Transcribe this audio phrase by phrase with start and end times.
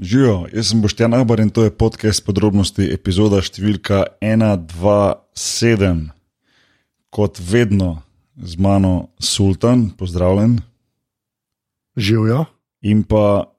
[0.00, 6.08] Živijo, jaz sem Boštjan Abar in to je podcast podrobnosti, epizoda številka 127.
[7.12, 8.00] Kot vedno
[8.40, 10.54] z mano Sultan, pozdravljen.
[12.00, 12.46] Živijo.
[12.88, 13.52] In pa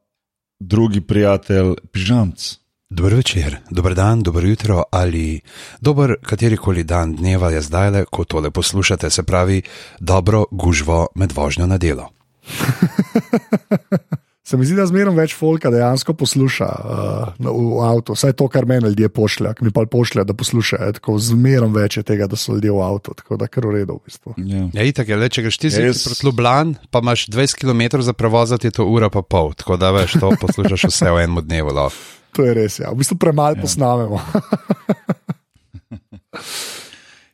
[0.57, 2.57] drugi prijatelj, Pižamc.
[2.89, 5.41] Dobro večer, dober dan, dobro jutro ali
[5.77, 9.61] dober katerikoli dan dneva je zdaj le, ko tole poslušate, se pravi
[9.99, 12.09] dobro gužvo med vožnjo na delo.
[14.51, 18.65] Se mi zdi, da zmeraj več folka dejansko posluša uh, v avtu, vsaj to, kar
[18.67, 20.91] meni ljudje pošljajo, ki mi pa pošljajo, da poslušajo.
[20.97, 23.95] Tako zmeraj več je tega, da so ljudje v avtu, tako da kar v redu.
[24.01, 24.35] V bistvu.
[24.43, 24.65] Ja.
[24.75, 26.03] Ja, itak je, le, če greš ti yes.
[26.03, 29.95] proti Ljubljani, pa imaš 20 km za prevozati, je to ura pa pol, tako da
[29.95, 31.71] veš, to poslušaš vse v enem dnevu.
[31.71, 31.95] lahko.
[32.35, 32.91] To je res, ja.
[32.91, 33.63] v bistvu premalo ja.
[33.63, 34.19] posnamemo.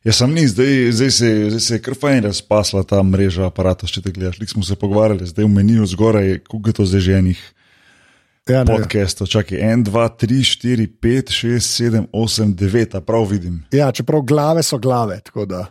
[0.07, 3.89] Jaz sem ni, zdaj, zdaj, se, zdaj se je kar fajn razpasla ta mreža aparata,
[3.91, 4.37] če te gledaš.
[4.39, 7.41] Lik smo se pogovarjali, zdaj v meniju zgoraj, koliko je to zdaj že enih
[8.47, 8.71] ja, ne.
[8.71, 9.27] podcastov.
[9.27, 13.65] Čakaj, 1, 2, 3, 4, 5, 6, 7, 8, 9, a prav vidim.
[13.75, 15.19] ja, čeprav glave so glave.
[15.19, 15.65] tako Da.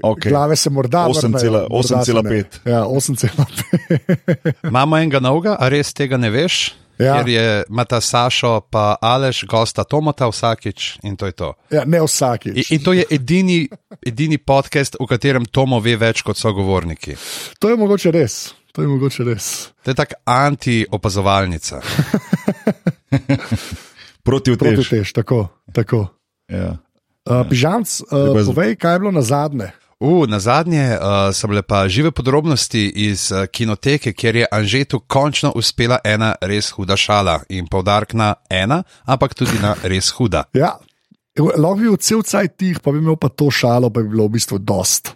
[0.00, 0.32] Okay.
[0.32, 1.12] Glave se morda ne.
[1.12, 2.44] 8,5.
[2.64, 4.52] Ja, 8,5.
[4.72, 6.72] Imamo enega novega, a res tega ne veš?
[7.02, 7.18] Ja.
[7.18, 11.48] Ker je Mata Sašo, pa Aleš, gosta Tomata vsakič in to je to.
[11.70, 12.54] ja, ne vsakič.
[12.54, 13.66] In, in to je edini,
[14.00, 17.16] edini podcast, v katerem Tomo ve več kot sogovorniki.
[17.58, 18.52] To je mogoče res.
[18.72, 19.46] To je mogoče res.
[19.82, 21.82] To je tako anti-opazovalnica.
[24.22, 24.88] Proti Proti utež.
[24.88, 25.48] tež, tako.
[25.72, 26.06] tako.
[26.48, 26.78] Ja.
[27.22, 29.68] Uh, Pižamc, uh, Treba z- povej, kaj je bilo na zadnje.
[30.02, 34.98] Uh, na zadnje uh, so bile pa žive podrobnosti iz uh, kinoteke, kjer je Anžetu
[35.00, 40.42] končno uspela ena res huda šala in povdarek na ena, ampak tudi na res huda.
[40.58, 40.72] Ja,
[41.38, 44.26] lahko bi bil cel cajt tih, pa bi imel pa to šalo, pa bi bilo
[44.26, 45.14] v bistvu dost.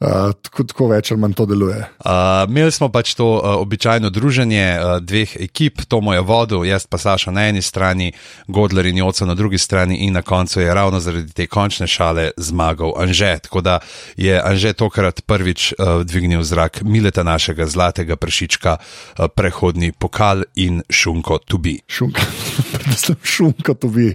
[0.00, 1.76] Uh, tako, tako več ali manj to deluje.
[1.76, 6.86] Uh, imeli smo pač to uh, običajno druženje uh, dveh ekip, Tomo je vodil, jaz
[6.88, 8.08] pa Saša na eni strani,
[8.48, 12.30] Godler in Joco na drugi strani, in na koncu je ravno zaradi te končne šale
[12.36, 13.34] zmagal Anže.
[13.44, 13.78] Tako da
[14.16, 20.80] je Anže tokrat prvič uh, dvignil zrak mileta našega zlatega pršička, uh, prehodni pokal in
[20.88, 21.76] šunko tubi.
[21.92, 22.24] Šunka,
[22.72, 24.10] predvsem šunka to vi.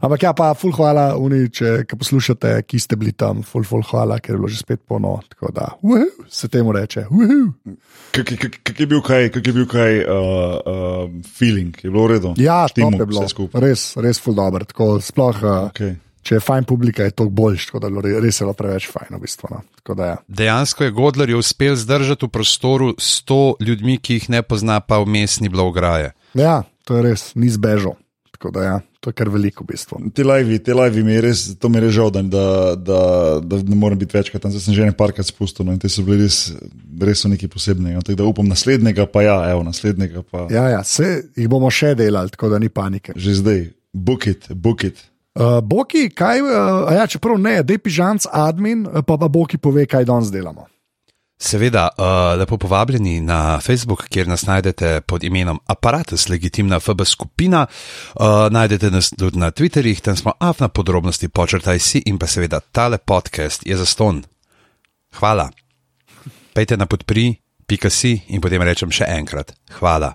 [0.00, 4.18] Ampak ja, pa ful hvala, uni, če poslušate, ki ste bili tam, ful, ful hvala,
[4.22, 5.16] ker je bilo že spet polno.
[5.28, 7.06] Tako da, uhu, se temu reče.
[8.14, 8.30] Kak,
[8.62, 12.34] kak je bil kaj, kak je bil kaj uh, uh, feeling, je bilo v redu?
[12.38, 13.28] Ja, top je bilo.
[13.28, 13.60] skupaj.
[13.64, 14.64] Res, res ful dobro.
[14.64, 15.96] Tako, sploh, uh, Okay.
[16.22, 19.16] če je fajn publika, je to boljš, tako da je res je bilo preveč fajn.
[19.16, 19.62] V bistvu, no.
[19.80, 20.16] Tako da, ja.
[20.28, 25.00] Dejansko je Godler je uspel zdržati v prostoru 100 ljudmi, ki jih ne pozna, pa
[25.02, 26.12] vmes ni bilo ograje.
[26.34, 27.96] ja, to je res, ni zbežal.
[28.34, 30.00] Tako da, ja, to je kar veliko v bistvu.
[30.12, 32.48] Te live, te live mi je res, to mi je res žal, da, da,
[33.40, 34.52] da, ne morem biti večkrat tam.
[34.52, 36.50] Zdaj sem že nekajkrat spustil no, in te so bili res,
[37.00, 38.02] res nekaj posebnega.
[38.02, 40.66] Tako da upam naslednjega, pa ja, evo, naslednjega pa ja.
[40.74, 43.14] Ja, se jih bomo še delali, tako da ni panike.
[43.16, 43.66] že zdaj.
[43.94, 44.98] Book it, book it.
[45.34, 49.58] Uh, Boki, kaj, uh, ja, čeprav ne, da je pižanc admin, uh, pa pa Boki
[49.58, 50.68] pove, kaj danes delamo.
[51.38, 57.66] Seveda, uh, lepo povabljeni na Facebook, kjer nas najdete pod imenom Apparatus, legitimna FB skupina.
[58.14, 62.60] Uh, najdete nas tudi na Twitterjih, tam smo afna podrobnosti, počrtaj si in pa seveda
[62.60, 64.22] tale podcast je za ston.
[65.18, 65.50] Hvala.
[66.54, 67.34] Pejte na podpri,
[67.66, 69.52] pika si in potem rečem še enkrat.
[69.78, 70.14] Hvala.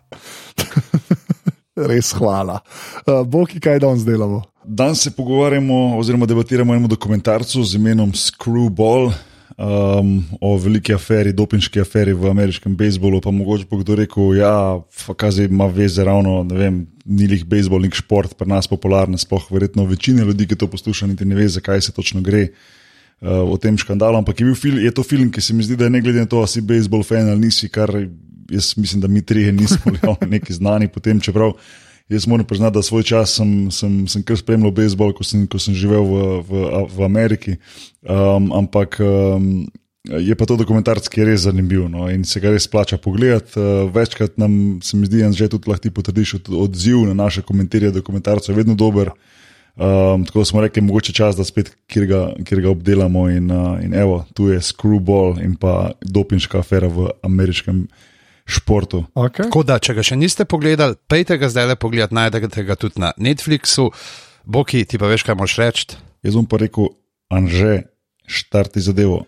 [1.91, 2.61] Res hvala.
[3.05, 4.43] Uh, Boki, kaj danes delamo?
[4.63, 9.11] Danes se pogovarjamo oziroma debatiramo o enem dokumentarcu z imenom Screwball.
[9.59, 14.37] Um, o veliki aferi, dopinški aferi v ameriškem bejzbolu, pa mogoče bo kdo rekel, da
[14.39, 19.19] ja, kazi ima veze ravno, ne vem, ni lih bejzbol, nek šport, pri nas popularen,
[19.19, 23.43] sploh verjetno večina ljudi, ki to posluša, niti ne ve, zakaj se točno gre uh,
[23.51, 24.21] o tem škandalu.
[24.21, 26.23] Ampak je, bil fil, je to film, ki se mi zdi, da je ne glede
[26.23, 27.91] na to, ali si bejzbol fan ali nisi, kar
[28.47, 31.51] jaz mislim, da mi trije nismo bili neki znani potem, čeprav.
[32.09, 35.75] Jaz moram priznati, da svoj čas sem, sem, sem kar spremljal bejzbol, ko ko sem
[35.77, 37.59] živel v, v, v Ameriki.
[38.01, 39.67] Um, ampak um,
[40.09, 43.53] je pa to dokumentarc, ki je res zanimiv no, in se ga res splača pogledati.
[43.59, 47.13] Uh, večkrat nam se mi zdi, da že tudi lahko ti potrdiš od, odziv na
[47.13, 49.13] naše komentarje dokumentarcev, je vedno dober.
[49.77, 53.29] Um, tako smo rekli, mogoče čas, da spet kjer ga, kjer ga obdelamo.
[53.29, 57.85] In, uh, in evo, tu je screwball in pa dopinška afera v ameriškem
[58.49, 59.05] športu.
[59.13, 59.47] Okay.
[59.47, 63.01] Tako da, če ga še niste pogledali, pejte ga zdaj le pogledat, najdete ga tudi
[63.01, 63.91] na Netflixu.
[64.49, 65.99] Boki, ti pa veš, kaj moš reči.
[66.25, 66.89] Jaz bom pa rekel,
[67.29, 67.85] Anže,
[68.25, 69.23] štarti zadevo.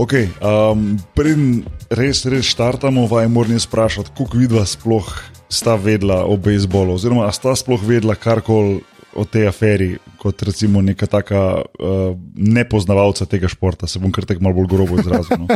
[0.00, 1.60] Okay, um, Preden
[1.92, 5.04] res, res štartamo, vaj moram jaz vprašati, koliko vidva sploh
[5.52, 8.78] sta vedela o bejzbolu, oziroma a sta sploh vedela karkoli
[9.12, 9.90] o tej aferi,
[10.22, 13.90] kot recimo neka taka uh, nepoznavalca tega športa.
[13.90, 15.42] Se bom kar tek malo bolj grobo izrazil.
[15.42, 15.50] No?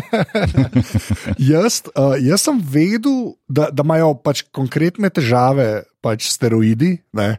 [1.54, 6.98] jaz, uh, jaz sem vedel, da, da imajo pač konkretne težave, pač steroidi.
[7.16, 7.38] Ne?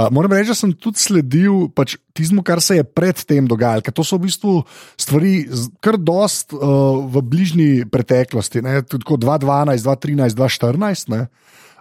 [0.00, 3.92] Uh, moram reči, da sem tudi sledil pač tistemu, kar se je predtem dogajalo, ker
[3.92, 4.52] to so v bistvu
[4.96, 5.32] stvari,
[5.84, 11.12] kar dost uh, v bližnji preteklosti, tudi 2012, 2013, 2014.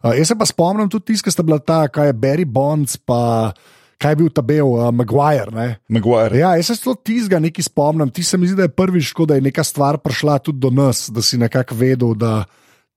[0.03, 2.97] Uh, jaz se pa spomnim tudi tistega, ki sta bila ta, kaj je Barry Bonds,
[2.99, 3.53] pa
[3.99, 5.53] kaj je bil ta Bel, uh, Maguire.
[5.55, 5.67] Ne?
[5.87, 6.41] Maguire.
[6.41, 8.11] Ja, jaz se tudi tistega nekaj spomnim.
[8.11, 11.07] Ti se mi zdi, da je prvič, da je neka stvar prišla tudi do nas,
[11.13, 12.41] da si nekako vedel, da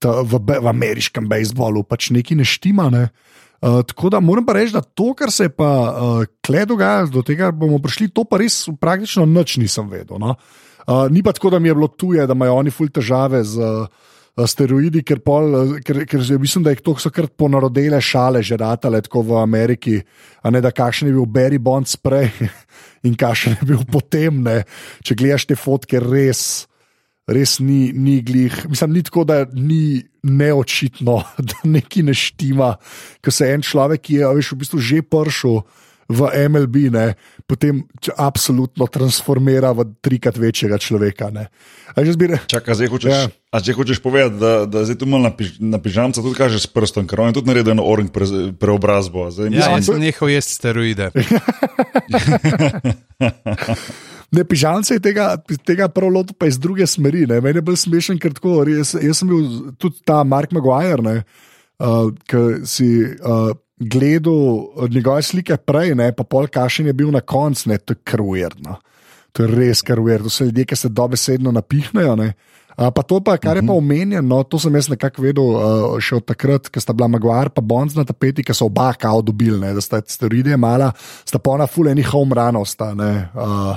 [0.02, 2.90] v, v ameriškem bejzbolu pač nekaj ne štima.
[2.90, 3.04] Ne?
[3.62, 7.12] Uh, tako da moram pa reči, da to, kar se je pa uh, kle dogajalo,
[7.14, 10.18] do tega bomo prišli, to pa res praktično nič nisem vedel.
[10.18, 10.34] No?
[10.82, 13.62] Uh, ni pa tako, da mi je bilo tuje, da imajo oni ful težave z
[13.62, 13.86] uh,
[14.50, 18.98] steroidi, ker, pol, ker, ker mislim, da jih to so kar ponarodele šale, že ratale
[19.06, 20.00] tako v Ameriki,
[20.42, 22.32] a ne da kakšen je bil Barry Bond sprej
[23.06, 24.64] in kakšen je bil potem, ne?
[25.06, 26.64] če gledaš te fotke, res
[27.28, 28.68] res ni, ni glih.
[28.68, 32.76] Mislim, ni tako, da ni neočitno, da nekaj ne štima,
[33.24, 35.62] ko se en človek, ki je veš, v bistvu že pršel.
[36.12, 37.14] V MLB, ne,
[37.48, 37.88] potem
[38.20, 41.30] absolutno transformira v trikrat večjega človeka.
[41.96, 42.42] Zbire...
[42.52, 43.32] Čakaj, zdaj hočeš, ja.
[43.56, 46.68] zdaj hočeš povedati, da, da zdaj tu malo na, piž, na pižamca tudi kaže s
[46.68, 48.28] prstom, ker on je tudi naredil eno orang pre,
[48.60, 49.32] preobrazbo.
[49.32, 51.08] Zdaj, ja, mislim, da je nehal jesti steroide.
[54.32, 55.34] Ne, pižamce je tega,
[55.68, 57.26] tega prav lotil, pa iz druge smeri.
[57.28, 57.40] Ne.
[57.44, 61.16] Meni je bil smešen, ker tako, jaz, jaz sem bil tudi ta Mark Maguire, ne,
[61.84, 67.20] uh, ki si uh, gledal njegove slike prej, ne, pa pol kašen je bil na
[67.20, 68.78] koncu, ne, to je krvjerno.
[69.36, 72.16] To je res krvjerno, to so ljudje, ki se dobesedno napihnejo.
[72.16, 72.32] Ne.
[72.72, 73.84] Uh, pa to, pa, kar je pa mhm.
[73.84, 77.68] omenjeno, to sem jaz nekako vedel uh, še od takrat, ko sta bila Maguire in
[77.68, 80.88] Bonds na tapeti, ki so oba kao dobili, ne, da sta steroide mala,
[81.28, 82.64] sta pa ona fuleni home runov.
[82.64, 83.76] Sta, ne, uh,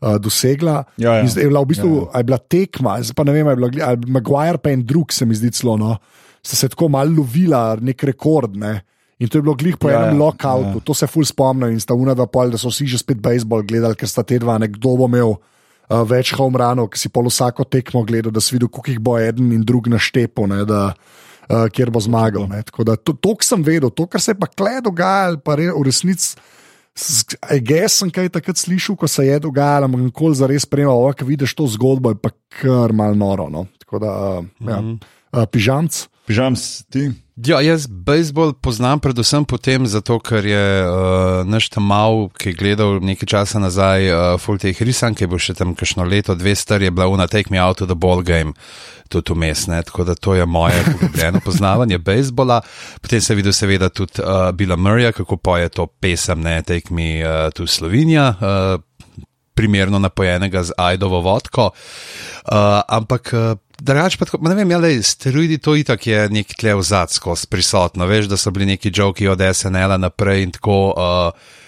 [0.00, 0.84] uh, dosegla.
[0.96, 1.24] Ja, ja.
[1.28, 2.22] Je bila v bistvu ja, ja.
[2.22, 5.52] bila tekma, pa ne vem, ali je bila Maguire pa en drug, se mi zdi
[5.54, 5.76] celo.
[5.80, 5.96] No,
[6.42, 8.56] sta se tako malo lovila, nek rekord.
[8.56, 8.80] Ne.
[9.20, 10.84] In to je bilo glih po ja, enem ja, lockoutu, ja.
[10.84, 13.98] to se ful spomnim in sta unada pol, da so vsi že spet bejzbol gledali,
[13.98, 17.66] ker sta te dva, nekdo bo imel uh, več home runov, ki si pol vsako
[17.68, 20.86] tekmo gledal, da si videl, koliko jih bo eden in drug naštepo, ne, da,
[21.50, 22.48] uh, kjer bo zmagal.
[22.48, 22.62] Ne.
[22.64, 25.68] Tako da to, to sem vedel, to, kar se je pa kle dogajalo, pa re,
[25.68, 26.40] v resnici.
[26.96, 31.28] Jaz sem kaj takrat slišal, ko se je dogajalo, ampak nikoli za res spremljal, ko
[31.28, 33.48] vidiš to zgodbo, je pa kar mal noro.
[33.52, 33.66] No.
[33.80, 34.80] Tako da, uh, ja.
[34.82, 36.09] uh, pižamc.
[36.30, 36.62] Pižamc
[36.94, 37.08] ti.
[37.46, 42.52] Ja, jaz bejzbol poznam predvsem po tem, zato ker je uh, naš tam mal, ki
[42.52, 46.36] je gledal nekaj časa nazaj, uh, full teh risank, ki bo še tam kakšno leto,
[46.38, 48.54] dve star je bila una Take Me Out of the Ball Game
[49.10, 49.66] tudi vmes.
[49.66, 52.60] Tako da to je moje poglobljeno poznavanje bejzbola.
[53.00, 57.24] Potem sem videl, seveda, tudi uh, Bila Murraya, kako poje to pesem, ne tek mi
[57.24, 58.34] uh, tu Slovenija.
[58.38, 58.89] Uh,
[59.60, 61.70] Primerno napojenega z ajdovo vodko.
[61.70, 66.86] Uh, ampak, uh, drugače pa, ne vem, ali steroidi to itak je nek tle v
[66.86, 68.08] zadsko prisotno.
[68.08, 70.78] Veš, da so bili neki joki od SNL-a naprej in tako.
[70.96, 71.58] Uh,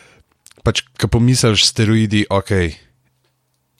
[0.64, 2.72] pač, ko pomisliš steroidi, okej.
[2.72, 2.91] Okay,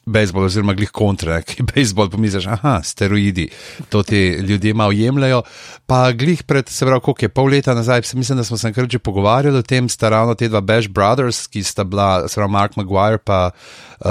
[0.06, 3.48] bejzbol, oziroma glih kontra, ki bejzbol pomisliš, aha, steroidi,
[3.92, 5.42] to ti ljudje malo jemljajo.
[5.86, 8.88] Pa glih pred, se pravi, koliko je pol leta nazaj, mislim, da smo se kar
[8.90, 12.52] že pogovarjali o tem, sta ravno te dva Bash Brothers, ki sta bila, se pravi,
[12.52, 14.10] Mark Maguire pa uh,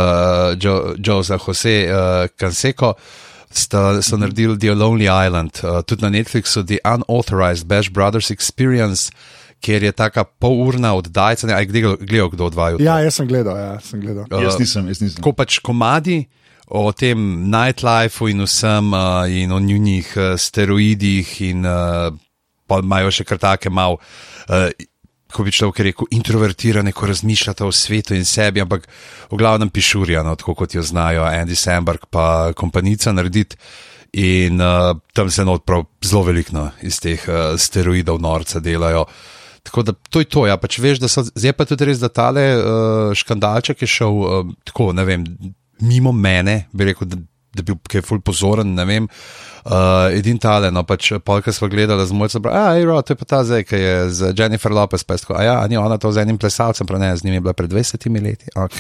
[0.60, 2.94] Joe, Joe za Jose uh, Canseco.
[3.52, 9.12] Sta, so naredili The Lonely Island, uh, tudi na Netflixu, The Unauthorized Bash Brothers Experience,
[9.62, 11.48] ker je tako polurna oddajca.
[11.54, 12.82] Ali je gledal kdo od vaju?
[12.82, 13.58] Ja, jaz sem gledal.
[13.58, 14.26] Ja, sem gledal.
[14.32, 15.24] Uh, jaz nisem, jaz nisem.
[15.24, 16.24] Ko pač komadi
[16.72, 17.20] o tem
[17.52, 22.10] nightlifeu in vsem, uh, in o njihovih uh, steroidih, in uh,
[22.68, 24.02] pa imajo še kar take mal.
[24.50, 24.72] Uh,
[25.32, 28.84] Ko bi človek rekel, introvertirane, ko razmišljate o svetu in sebi, ampak
[29.32, 33.56] v glavnem pišurjano, tako kot jo znajo Andy Samberg, pa kompanica narediti.
[34.20, 39.06] In uh, tam se notprav zelo veliko iz teh uh, steroidov norca delajo.
[39.08, 40.46] Uh, Tako da to je to.
[40.48, 44.56] Ja, pač veš, so, zdaj pa tudi res, da tale uh, škandalček je šel uh,
[44.66, 45.26] tako, ne vem,
[45.86, 47.20] mimo mene, bi rekel, da,
[47.54, 49.08] da bi bil kaj ful pozoren, ne vem.
[49.62, 53.20] Uh, edin tale, no pač polka smo gledali z mojcem, a je ro, to je
[53.20, 56.00] pa ta zdaj, ki je z Jennifer Lopez, pa je tako, a ja, ni ona
[56.02, 58.80] to z enim plesalcem, pa ne, z njim je bila pred 20 leti, ok.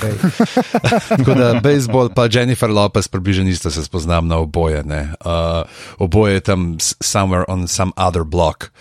[1.22, 5.14] tako da bejzbol pa Jennifer Lopez približno isto se spoznam na oboje, ne.
[5.22, 5.62] Uh,
[6.02, 8.74] oboje je tam somewhere on some other block.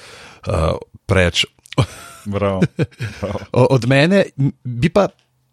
[0.49, 1.45] Uh, preč
[2.34, 2.60] Bravo.
[3.20, 3.38] Bravo.
[3.52, 4.25] Od mene
[4.64, 5.08] bi pa,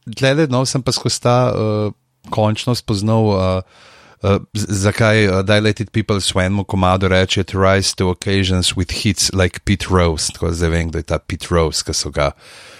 [0.05, 1.93] gledaj, no, sem pa skozi ta uh,
[2.29, 3.85] končno spoznal uh,
[4.17, 9.59] Uh, zakaj uh, Dilated People svojemu komadu reče to rise to occasions with hits like
[9.59, 12.31] Pete Rose, tako zdaj vem, da je ta Pete Rose, ki so ga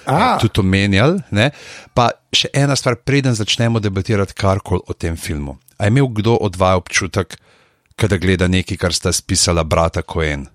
[0.07, 1.21] uh, tudi omenjali.
[1.31, 1.51] Ne?
[1.93, 5.59] Pa še ena stvar, preden začnemo debatirati karkoli o tem filmu.
[5.77, 7.37] A je imel kdo od vas občutek,
[8.01, 10.47] da gleda nekaj, kar sta spisala brata Cohen?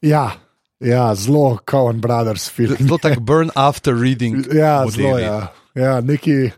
[0.00, 0.30] Ja.
[0.78, 2.76] Ja, zelo Cohen Brothers film.
[2.78, 4.46] Zelo tak burn after reading.
[4.54, 5.50] Ja, zelo ja.
[5.74, 6.50] ja neki,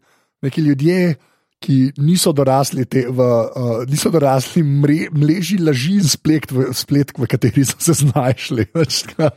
[0.45, 1.17] neki ljudje,
[1.61, 7.17] ki niso dorasli, te, v, uh, niso dorasli mre, mreži laži in spletk, v, spletk,
[7.21, 8.65] v kateri so se znašli.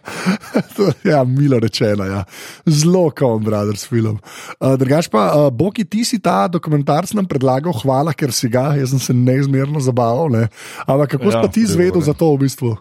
[0.76, 2.08] to je ja, milo rečeno.
[2.08, 2.24] Ja.
[2.68, 4.20] Zelo Cohen Brothers film.
[4.60, 8.72] Uh, drugač pa, uh, Boki, ti si ta dokumentarc nam predlagal, hvala, ker si ga,
[8.80, 10.32] jaz sem se neizmerno zabaval.
[10.32, 10.48] Ne.
[10.88, 12.76] Ampak kako ja, si ti izvedel za to v bistvu?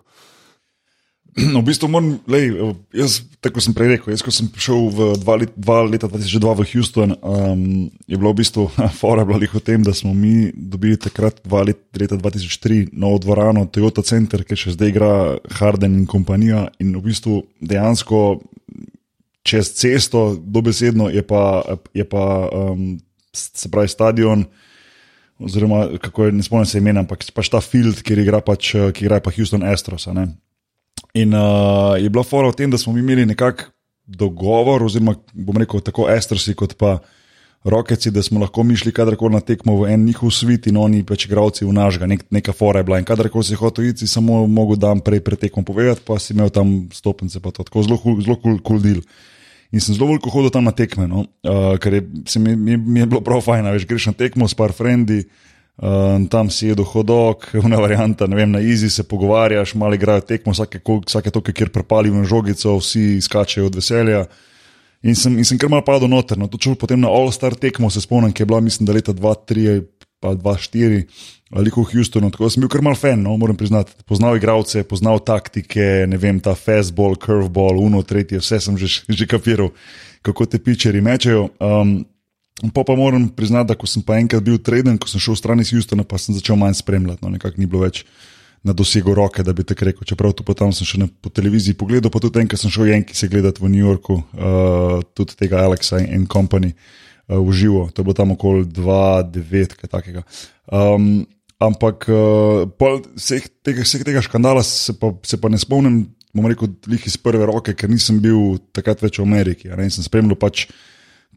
[1.56, 2.52] V bistvu moram, lej,
[2.92, 6.56] jaz, tako sem prej rekel, jaz, ko sem prišel v dva, let, dva leta 2002
[6.60, 7.62] v Houston, um,
[8.04, 8.68] je bilo v bistvu
[9.00, 13.64] fora bila o tem, da smo mi dobili takrat, dva let, leta 2003, novo dvorano
[13.64, 15.12] Toyota Center, ki še zdaj igra
[15.56, 16.68] Harden in kompanija.
[16.84, 18.42] In v bistvu dejansko
[19.42, 21.64] čez cesto, dobesedno je pa,
[21.96, 23.00] je pa um,
[23.32, 24.44] se pravi stadion.
[25.42, 29.08] Oziroma, kako je, ne spomnim se imena, ampak pač ta field, kjer igra pač, ki
[29.08, 30.06] igra pa Houston Astros.
[31.14, 33.68] In uh, je bila fora v tem, da smo imeli nekakšen
[34.12, 36.98] dogovor, oziroma bom rekel tako Estrasi kot pa
[37.64, 41.04] Rokeci, da smo lahko mi šli kadarkoli na tekmo v en njihov svet in oni
[41.06, 42.98] pač igravci v našega, nek, neka fora je bila.
[42.98, 46.50] In kadarkoli si hotel iti, samo mogo dan prej pred tekmo povedati, pa si imel
[46.50, 48.98] tam stopnice, pa to tako zelo kul cool, cool deal.
[49.70, 51.28] In sem zelo veliko hodil tam na tekme, no?
[51.46, 52.02] uh, ker je,
[52.42, 55.22] mi, mi, mi je bilo prav fajn, veš, greš na tekmo s par frendi.
[55.22, 55.51] Uh,
[56.30, 60.52] tam si jedo hodok, una varianta, ne vem, na izi se pogovarjaš, mali igrajo tekmo,
[60.52, 64.26] vsake, vsake toke, kjer prepalijo žogico, vsi skačejo od veselja.
[65.02, 66.38] In sem, in sem kar mal padel noter.
[66.38, 69.82] No, to potem na All-Star tekmo se spomnim, ki je bila, mislim, da leta 2-3
[70.22, 71.02] pa 2-4,
[71.50, 72.30] ali v Houstonu.
[72.30, 73.98] Tako sem bil kar mal fan, no, moram priznati.
[74.06, 79.26] Poznal igralce, poznal taktike, ne vem, ta fastball, curveball, uno, tretje, vse sem že, že
[79.26, 79.74] kapiral,
[80.22, 81.50] kako te pičeri mečejo.
[81.58, 82.04] Um,
[82.70, 85.60] Pa pa moram priznati, da ko sem pa enkrat bil treden, ko sem šel stran
[85.60, 87.18] iz Houstona, pa sem začel manj spremljati.
[87.24, 88.04] No, nekako ni bilo več
[88.62, 90.06] na dosegu roke, da bi te rekel.
[90.06, 93.18] Čeprav tu potem sem še na, po televiziji pogledal, pa tudi enkrat sem šel Jenki
[93.18, 97.88] se gledati v New Yorku, uh, tudi tega Alexa in Company uh, v živo.
[97.90, 100.22] To je bilo tam okoli 2-9, kaj takega.
[100.70, 101.26] Um,
[101.58, 102.70] ampak uh,
[103.18, 107.42] vseh, tega, vseh tega škandala se pa, se pa ne spomnim, bom rekel, iz prve
[107.50, 109.74] roke, ker nisem bil takrat več v Ameriki.
[109.74, 110.68] Ne, sem spremljal pač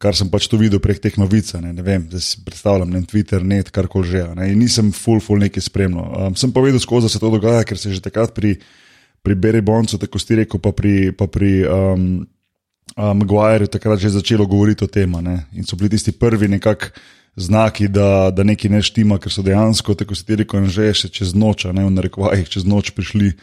[0.02, 3.04] kar sem pač to videl prek teh novic, ne, ne vem, da si predstavljam, ne
[3.08, 4.24] Twitter, net, kar koli že.
[4.36, 6.08] Ne, nisem full, full nekaj spremljal.
[6.28, 8.58] Um, sem pa vedel, skozi se to dogaja, ker se že takrat pri,
[9.24, 12.08] pri Berry Boncu, tako ste rekel, pa pri, pa pri um,
[12.96, 15.12] um, Maguireu takrat že začelo govoriti o tem.
[15.56, 19.96] In so bili tisti prvi nekakšni znaki, da, da nekaj ne štima, ker so dejansko,
[20.00, 23.34] tako ste rekel, že še čez noč, ne v narekovajih, čez noč prišli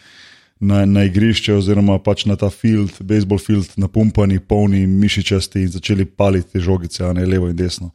[0.62, 6.06] na, na igrišče, oziroma pač na ta field, baseball field, napumpani, polni mišičasti in začeli
[6.06, 7.90] paliti žogice, ne levo in desno.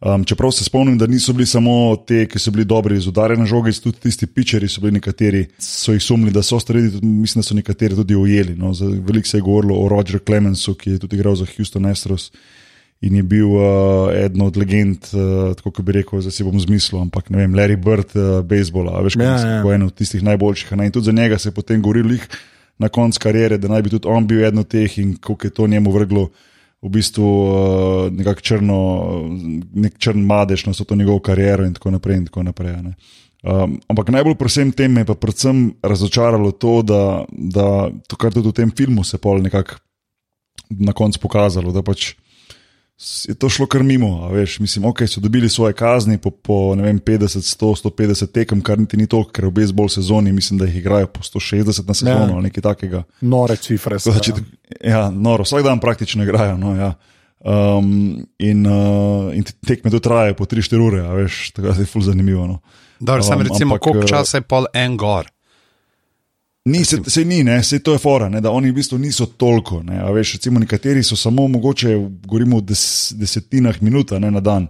[0.00, 1.72] Um, čeprav se spomnim, da niso bili samo
[2.08, 5.92] te, ki so bili dobri iz udarjene žoge, tudi tisti pičeri so bili nekateri, so
[5.92, 8.56] jih sumili, da so stvari, mislim, da so nekateri tudi ujeli.
[8.56, 8.72] No.
[8.80, 12.30] Veliko se je govorilo o Rogerju Clemensu, ki je tudi igral za Houston Astros
[13.00, 17.00] in je bil uh, eden od legend, uh, tako bi rekel, zdaj si bom zmislil,
[17.00, 19.74] ampak ne vem, Larry Bird, uh, bejzbola, veš, ja, ja.
[19.74, 20.74] en od tistih najboljših.
[20.76, 20.90] Ne?
[20.90, 22.20] In tudi za njega se je potem govorilo
[22.78, 25.50] na koncu karijere, da naj bi tudi on bil eden od teh in kako je
[25.50, 26.28] to njemu vrglo.
[26.80, 28.76] V bistvu uh, nekako črno,
[29.74, 32.16] nek črn madež na to njegovo kariero, in tako naprej.
[32.16, 32.76] In tako naprej
[33.42, 38.16] um, ampak najbolj pri vsem tem me je pa predvsem razočaralo to, da, da to,
[38.16, 39.80] kar tudi v tem filmu se je nekako
[40.70, 42.14] na koncu pokazalo, da pač
[43.28, 44.28] je to šlo kar mimo.
[44.28, 48.78] Veš, mislim, ok, so dobili svoje kazni po, po vem, 50, 100, 150 tekem, kar
[48.78, 52.26] niti ni toliko, ker v bejzbol sezoni mislim, da jih igrajo po 160 na sezono
[52.26, 52.34] ja.
[52.34, 53.02] ali nekaj takega.
[53.20, 53.98] Nore cifre.
[53.98, 54.32] Znači,
[54.80, 54.90] ja.
[54.90, 56.56] ja, noro, vsak dan praktično igrajo.
[56.56, 56.92] No, ja.
[57.40, 62.02] um, in, uh, in tekme tu trajajo po 3-4 ure, veš, tako da je ful
[62.02, 62.46] zanimivo.
[62.46, 62.58] No.
[63.00, 65.30] Dobro, um, sam recimo, koliko uh, časa je pol en gor.
[66.70, 69.26] Ni, se, se ni, ne, se to je fora, ne, da oni v bistvu niso
[69.26, 69.82] toliko.
[69.82, 71.96] Ne, veš, recimo, nekateri so samo mogoče,
[72.26, 72.82] govorimo o des,
[73.18, 74.68] desetinah minut ne, na dan.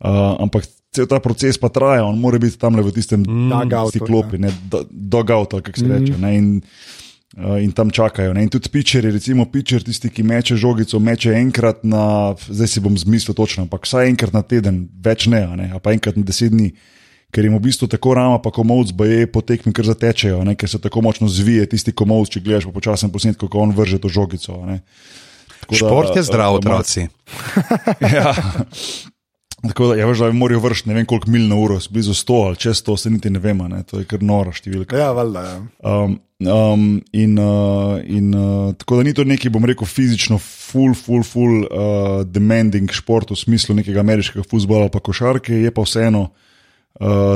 [0.00, 4.04] Uh, ampak cel ta proces pa traja, on mora biti tam le v tistem mm,
[4.06, 4.40] klopi,
[4.90, 6.12] dogout, kako se reče.
[6.12, 6.20] Mm.
[6.20, 6.48] Ne, in,
[7.38, 8.34] uh, in tam čakajo.
[8.34, 8.44] Ne.
[8.44, 12.98] In tudi pičeri, recimo pičer, tisti, ki meče žogico, meče enkrat na, zdaj si bom
[12.98, 16.72] zmislil točno, ampak vsaj enkrat na teden, več ne, ne pa enkrat na deset dni
[17.30, 20.56] ker jim v bistvu tako rama, pa komovc, boje po tekmi, ker zatečejo, ne?
[20.58, 24.00] ker se tako močno zvije tisti komovc, če gledaš po počasnem posnetku, kako on vrže
[24.02, 24.58] to žogico.
[25.70, 27.06] Šport je zdrav, otroci.
[28.16, 28.34] ja.
[29.60, 32.38] Tako da, ja, veš, da morajo vršiti ne vem koliko mil na uro, blizu 100
[32.46, 33.82] ali čez 100, se niti ne vemo, ne?
[33.84, 34.96] to je kar nora številka.
[34.96, 35.42] Ja, valjda.
[35.44, 35.58] Ja.
[35.84, 36.16] Um,
[36.48, 41.26] um, in uh, in uh, tako da ni to neki, bom rekel, fizično, full, full,
[41.28, 46.24] full uh, demanding šport v smislu nekega ameriškega futbola ali pa košarke, je pa vseeno
[46.30, 46.49] uh,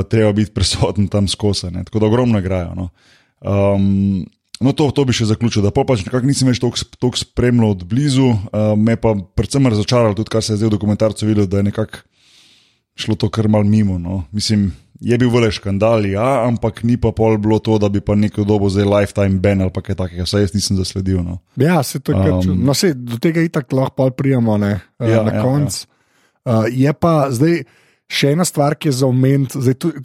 [0.09, 1.71] treba biti prisoten tam skozi.
[1.85, 2.73] Tako da ogromno igrajo.
[2.75, 2.89] No.
[3.41, 4.25] Um,
[4.59, 7.83] No, to, to bi še zaključil, da pa pač nekako nisem več toliko spremljal od
[7.89, 11.59] blizu, uh, me pa predvsem razočaralo tudi, kar se je zdaj v dokumentarcu videl, da
[11.59, 12.05] je nekako
[12.95, 13.97] šlo to kar mal mimo.
[13.99, 14.21] No.
[14.31, 14.69] Mislim,
[15.03, 18.47] je bil vele škandal, ja, ampak ni pa pol bilo to, da bi pa neko
[18.47, 21.19] dobo zdaj lifetime ban ali kaj takega, vsaj jaz nisem zasledil.
[21.19, 21.41] No.
[21.59, 22.31] Ja, se to je.
[22.31, 25.83] Um, no, se do tega itak lahko prijemo ne, ja, na ja, koncu.
[25.83, 25.91] Ja.
[26.45, 27.65] Uh, je pa zdaj.
[28.05, 29.57] Še ena stvar, ki je za omeniti,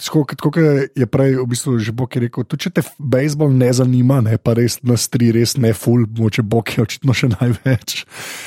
[0.09, 0.57] kot
[0.97, 4.55] je prej v bistvu že Bog rekel, tudi če te bejzbol ne zanima, ne pa
[4.57, 7.99] res nas tri, res ne full, moče Bog je očitno še največ.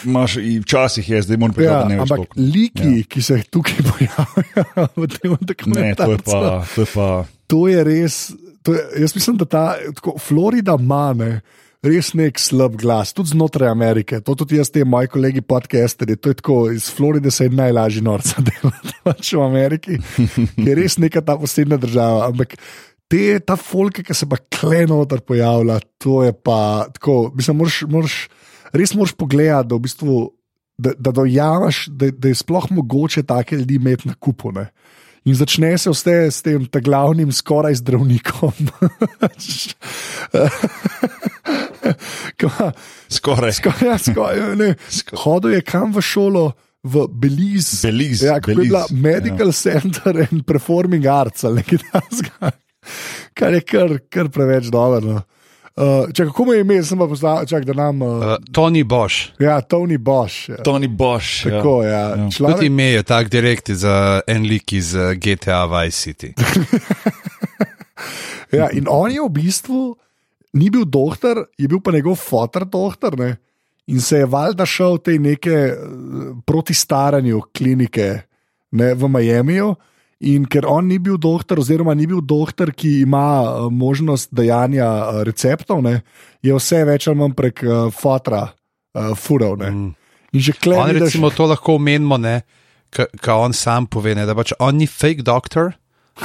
[0.10, 2.02] Maš, včasih je, zdaj moram ja, povedati, da ne.
[2.02, 2.48] Ampak toliko.
[2.58, 3.10] liki, ja.
[3.14, 7.10] ki se tukaj pojavljajo v tem dokumentarcu, to, to,
[7.54, 8.24] to je res.
[8.64, 11.44] To je, jaz mislim, da ta tako, Florida mane
[11.84, 14.22] res nek slab glas, tudi znotraj Amerike.
[14.24, 18.04] To tudi jaz, te moji kolegi podcasteri, to je tako, iz Floride se je najlažje
[18.06, 20.00] norca delati pač v Ameriki,
[20.56, 22.30] ki je res neka ta posebna država.
[22.32, 22.56] Ampak
[23.12, 28.16] te, ta folke, ki se pa klenotar pojavlja, to je pa tako, mislim, moraš, moraš,
[28.74, 30.24] res moraš pogledati, da v bistvu.
[30.84, 34.50] Da, da dojamaš, da, da je sploh mogoče take ljudi imeti na kupu.
[34.52, 34.64] Ne?
[35.24, 38.52] In začne se vse s tem glavnim, skoraj zdravnikom.
[43.10, 43.54] Skoraj.
[43.54, 44.76] Skoraj, ja, skoraj
[45.24, 46.52] Hodil je kam v šolo.
[46.84, 48.62] V Belize, Belize, ja, Belize.
[48.62, 49.54] je bila Medical ja.
[49.56, 52.52] Center and Performing Arts, ali nekaj takega,
[53.40, 55.00] kar je kar, kar preveč dobro.
[55.00, 55.22] No.
[55.74, 58.02] Uh, če kako me je ime, sem pa poznal, čak, da nam.
[58.06, 59.34] Uh, uh, Tony Bosch.
[59.42, 60.52] Ja, Tony Bosch.
[60.52, 60.60] Ja.
[60.62, 61.48] Tony Bosch.
[61.50, 62.04] Tako, ja.
[62.14, 62.28] Ja.
[62.30, 62.60] Človek...
[62.60, 66.30] Tudi ime je tak direkt za en lik iz uh, GTA Vice City.
[68.60, 69.82] ja, in on je v bistvu
[70.54, 73.18] ni bil doktor, je bil pa njegov fotor doktor.
[73.18, 73.36] Ne?
[73.90, 75.74] In se je valjda šel te neke
[76.46, 78.22] proti staranju klinike
[78.72, 79.74] ne, v Miamiju.
[80.24, 85.82] In ker on ni bil doktor, oziroma ni bil doktor, ki ima možnost dajanja receptov,
[85.84, 86.00] ne,
[86.44, 89.60] je vse več ali manj prek uh, fotra, uh, furov.
[89.60, 89.92] Mm.
[90.34, 90.96] In že klej.
[90.98, 91.38] Recimo, daš...
[91.38, 92.20] to lahko omenimo,
[92.94, 95.74] kar on sam pove, ne, da pač on ni fake doktor.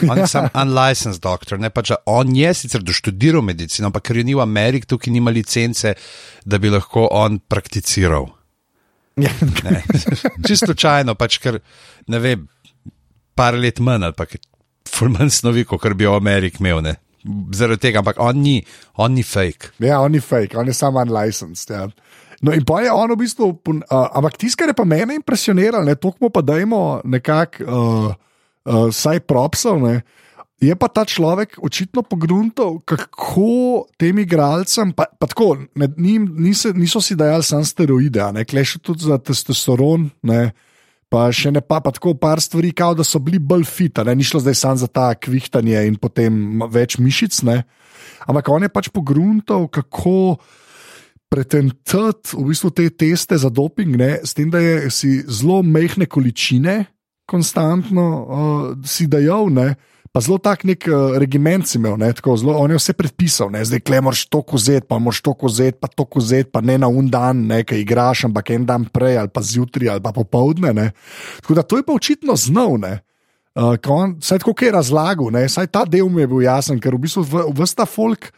[0.09, 4.21] On je sam unlicensed doktor, ne pa če on je sicer doštudiral medicino, ampak ker
[4.21, 5.95] je ni v Ameriki, tukaj nima licence,
[6.45, 8.29] da bi lahko on prakticiral.
[10.47, 11.59] Čisto slučajno, pač ker
[12.13, 12.37] ne ve,
[13.39, 14.27] par let manj ali pa
[14.89, 16.83] fulman snovi, kot bi v Ameriki imel.
[16.85, 16.99] Ne.
[17.55, 18.61] Zaradi tega, ampak on ni,
[18.99, 19.75] on ni fake.
[19.85, 21.71] Ja, on ni fake, on je samo unlicensed.
[21.71, 21.87] Ja.
[22.43, 23.83] No, in pa je on v bistvu, uh,
[24.19, 27.67] ampak tisto, kar je pa mene impresioniralo, to smo pa dajmo nekako.
[27.67, 28.17] Uh,
[28.69, 29.81] uh, saj propsov.
[29.83, 30.03] Ne?
[30.59, 36.75] Je pa ta človek očitno pogruntal, kako tem igralcem, pa, pa tako, med njim niso,
[36.75, 40.51] niso si dajali samo steroide, ne kleš tudi za testosteron, ne?
[41.09, 44.15] Pa še ne pa, pa tako par stvari, kao da so bili bolj fita, ne?
[44.17, 47.43] ni šlo zdaj samo za ta kvihtanje in potem več mišic.
[47.49, 47.63] Ne?
[48.29, 50.39] Ampak on je pač pogruntal, kako.
[51.29, 56.07] Pretentati v bistvu te teste za doping, ne, s tem, da je si zelo mehke
[56.09, 56.87] količine,
[57.29, 59.67] konstantno uh, si dajal, ne?
[60.13, 62.11] Pa zelo tak nek uh, regiment si imel, ne?
[62.17, 63.63] tako zelo, on je vse predpisal, ne?
[63.65, 67.11] zdaj klemoš to kozet, pa moš to kozet, pa to kozet, pa ne na un
[67.13, 70.73] dan, ne kaj igraš, ampak en dan prej ali pa zjutraj ali pa popovdne.
[70.73, 70.91] Ne?
[71.43, 72.79] Tako da to je pa očitno znal.
[73.59, 73.75] Uh,
[74.21, 75.49] saj tako je razlagal, ne?
[75.49, 77.25] saj ta del mi je bil jasen, ker v bistvu
[77.59, 78.33] vsta folk.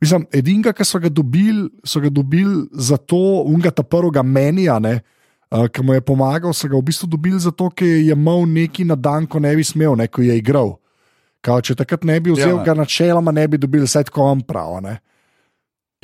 [0.00, 4.76] Mislim, edinga, ki so ga dobili, so ga dobili za to, unga ta prvega menija,
[4.78, 4.98] ne,
[5.50, 8.84] uh, ki mu je pomagal, so ga v bistvu dobili zato, ker je imel neki
[8.84, 10.76] na dan, ko ne bi smel, ne, ko je igral.
[11.46, 12.62] Kao, če takrat ne bi vzel, ja.
[12.66, 14.80] ga načeloma ne bi dobili, vse tako on prav.
[14.82, 14.96] Ne.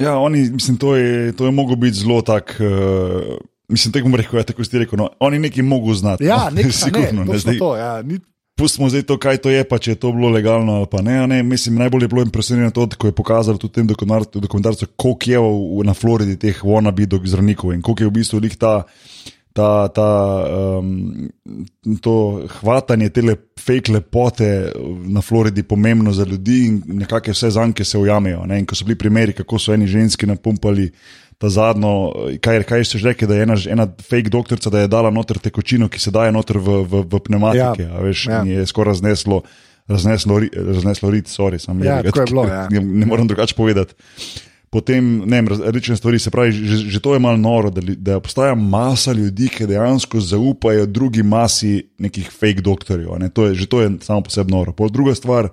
[0.00, 2.56] Ja, oni, mislim, to je, to je moglo biti zelo tak.
[2.60, 3.38] Uh...
[3.72, 4.98] Mislim, tako rekel, ja, tako ste rekel.
[5.00, 6.26] No, oni nekaj mogo znati.
[6.28, 8.18] Ja, no, nekaj, sigurno, ne, ne, zdaj, to, ja, ni...
[8.58, 11.22] Pustimo zdaj to, kaj to je, pa če je to bilo legalno ali pa ne.
[11.26, 11.40] ne.
[11.42, 15.86] Mislim, najbolj je bilo impresionirano to, ko je pokazal tudi tem dokumentarcu, koliko je v,
[15.88, 18.82] na Floridi teh wannabe zdravnikov in koliko je v bistvu ta
[19.52, 20.44] ta, ta,
[20.78, 21.28] um,
[22.00, 24.72] to hvatanje te le, fake lepote
[25.04, 28.46] na Floridi pomembno za ljudi in nekakšne vse zanke se ujamejo.
[28.46, 28.62] Ne?
[28.62, 30.90] In ko so bili primeri, kako so eni ženski napumpali
[31.38, 34.88] ta zadnjo, kaj, kaj so že rekli, da je ena, ena fake doktorica, da je
[34.88, 38.44] dala noter tekočino, ki se daje noter v, v, v pneumatike, ja, veš, ja.
[38.46, 39.42] je skoraj razneslo.
[39.90, 42.80] Razneslo, razneslo rit, sorry, sem ja, rekel, da ja.
[43.02, 43.96] ne morem drugače povedati.
[44.72, 46.18] Potem ne vem, različne stvari.
[46.18, 49.68] Se pravi, že, že to je malo noro, da, li- da obstaja masa ljudi, ki
[49.68, 53.12] dejansko zaupajo drugi masi nekih fake doktorjev.
[53.20, 53.28] Ne?
[53.28, 54.72] To je, že to je samo po sebi noro.
[54.72, 55.52] Pol druga stvar,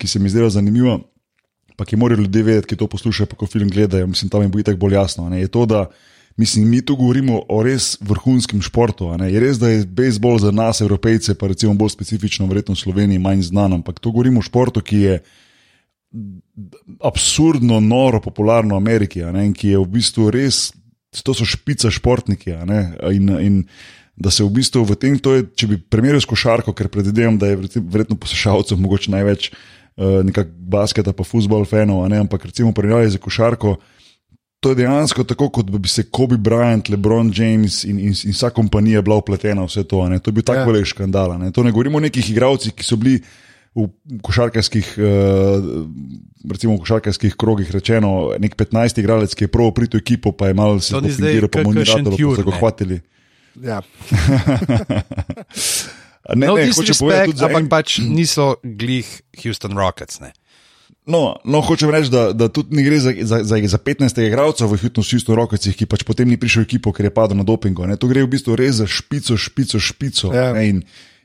[0.00, 0.96] ki se mi zdela zanimiva,
[1.76, 4.50] pa ki morajo ljudje vedeti, ki to poslušajo, pa ko film gledajo, mislim, tam jim
[4.50, 5.28] bo itak bolj jasno.
[5.28, 5.44] Ne?
[5.44, 5.84] Je to, da
[6.40, 9.12] mislim, mi tu govorimo o res vrhunskem športu.
[9.28, 13.20] Je res, da je bejzbol za nas, evropejce, pa recimo bolj specifično, verjetno v Sloveniji,
[13.20, 15.18] manj znan, ampak tu govorimo o športu, ki je
[17.00, 20.72] absurdno, noro, popularno v Ameriki, ne, in ki je v bistvu res,
[21.24, 22.54] to so špice športniki.
[22.66, 23.56] ne, In, in
[24.16, 27.38] da se v bistvu v tem, to je, če bi primerjal s košarko, ker predvidevam,
[27.38, 32.70] da je verjetno- poslušalcev mogoče največ uh, nekako basketa, pa futbol fanov, ne, ampak recimo
[32.72, 33.76] primerjali za košarko.
[34.62, 38.48] To je dejansko tako, kot bi se Kobe Bryant, LeBron James in, in, in vsa
[38.48, 40.00] kompanija bila upletena v vse to.
[40.08, 40.16] Ne?
[40.24, 40.64] To je bil tako Ja.
[40.70, 41.34] velik škandal.
[41.38, 41.50] Ne?
[41.52, 43.18] To ne govorimo o nekih igralcih, ki so bili
[43.74, 43.88] v
[44.20, 45.84] košarkarskih, uh,
[46.46, 50.54] recimo v košarkarskih krogih rečeno, nek 15 igralec, ki je prav pritu ekipo, pa je
[50.54, 52.58] malo se zdaj pofingiral, pa mu ni rado, pa so ga ne.
[52.58, 52.96] hvatili.
[53.56, 53.82] Ja.
[56.24, 59.04] A Ne, No, ne, hoče povedati ampak en- pač niso glih
[59.42, 60.20] Houston Rockets.
[60.20, 60.32] Ne?
[61.04, 64.72] No, no hočem reči, da, da tudi ne gre za, za, za, za 15 igralcev
[64.72, 67.84] v Houstonu Rocketsih, ki pač potem ni prišel v ekipo, ker je padel na dopingu.
[67.84, 68.00] Ne.
[68.00, 70.32] To gre v bistvu res za špico, špico, špico.
[70.32, 70.56] Ja.
[70.56, 70.76] ne, In,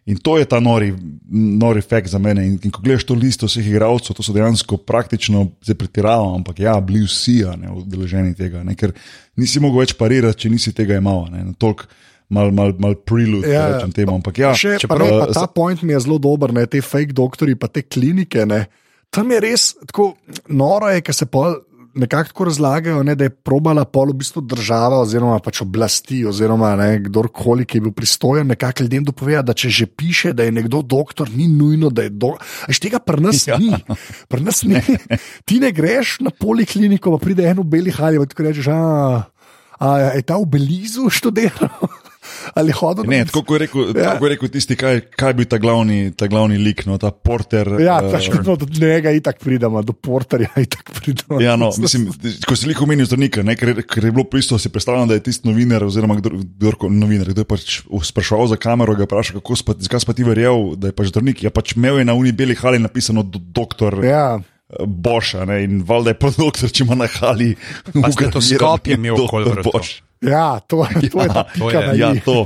[0.10, 0.90] in to je ta nori,
[1.30, 2.42] nori fakt za mene.
[2.48, 6.60] In, in ko gledaš to listo vseh igralcev, to so dejansko praktično, zdaj pretiravam, ampak
[6.60, 8.64] ja, bili vsi ne, udeleženi tega.
[8.66, 8.96] Ne, ker
[9.38, 11.28] nisi mogel več parirati, če nisi tega imel.
[11.30, 11.86] ne, Toliko
[12.30, 13.68] mal, mal, mal prelude, Ja.
[13.76, 14.18] rečem temu.
[14.18, 16.82] Ampak ja, Še, čeprav- pa ne, pa ta point mi je zelo dober, ne, te
[16.82, 18.46] fake doktori, pa te klinike.
[18.46, 18.66] Ne,
[19.14, 20.12] tam je res tako
[20.50, 21.56] noro, je, ker se pol
[21.94, 26.74] nekako tako razlagajo, ne, da je probala pol v bistvu država oziroma pač oblasti oziroma
[26.80, 30.52] ne, kdorkoli, ki je bil pristojen, nekako ljudem dopovedati, da če že piše, da je
[30.52, 32.46] nekdo doktor, ni nujno, da je doktor.
[32.70, 33.58] Až tega pri nas ja.
[33.58, 33.74] ni.
[34.30, 34.82] Pri nas ni.
[35.48, 38.80] Ti ne greš na polikliniko, pa pride eno beli halj, pa ti rečeš, a,
[39.80, 41.90] a je ta v Belizu študiral.
[42.58, 44.14] Ali hodil Ne, tako kot je rekel, Ja.
[44.14, 47.68] tako je rekel tisti, kaj, kaj bi ta glavni, ta glavni lik, no, ta porter.
[47.82, 51.42] Ja, eh, pač, no, do njega itak pridemo, do porterja itak pridemo.
[51.42, 52.10] Ja, no, mislim,
[52.48, 55.26] ko si jih omenil zdravnika, ne, ker, ker je bilo pisto, si predstavljam, da je
[55.30, 59.60] tisti novinar, oziroma kdo, kdor, novinar, kdo je pač spraševal za kamero, ga vprašal, kako
[59.60, 61.44] spa, zakaj si pa ti verjel, da je pač zdravnik.
[61.44, 64.40] Ja, pač imel je na uni beli hali napisano do, doktor ja.
[64.70, 67.56] Ja, Boša, ne, in valjda je doktor, če ima na hali.
[68.12, 69.72] Stetoskop je imel okoli doktor vratu.
[69.74, 70.02] Boš.
[70.22, 72.20] ja, to, to je ta to pika je- na Ja, i.
[72.20, 72.46] to.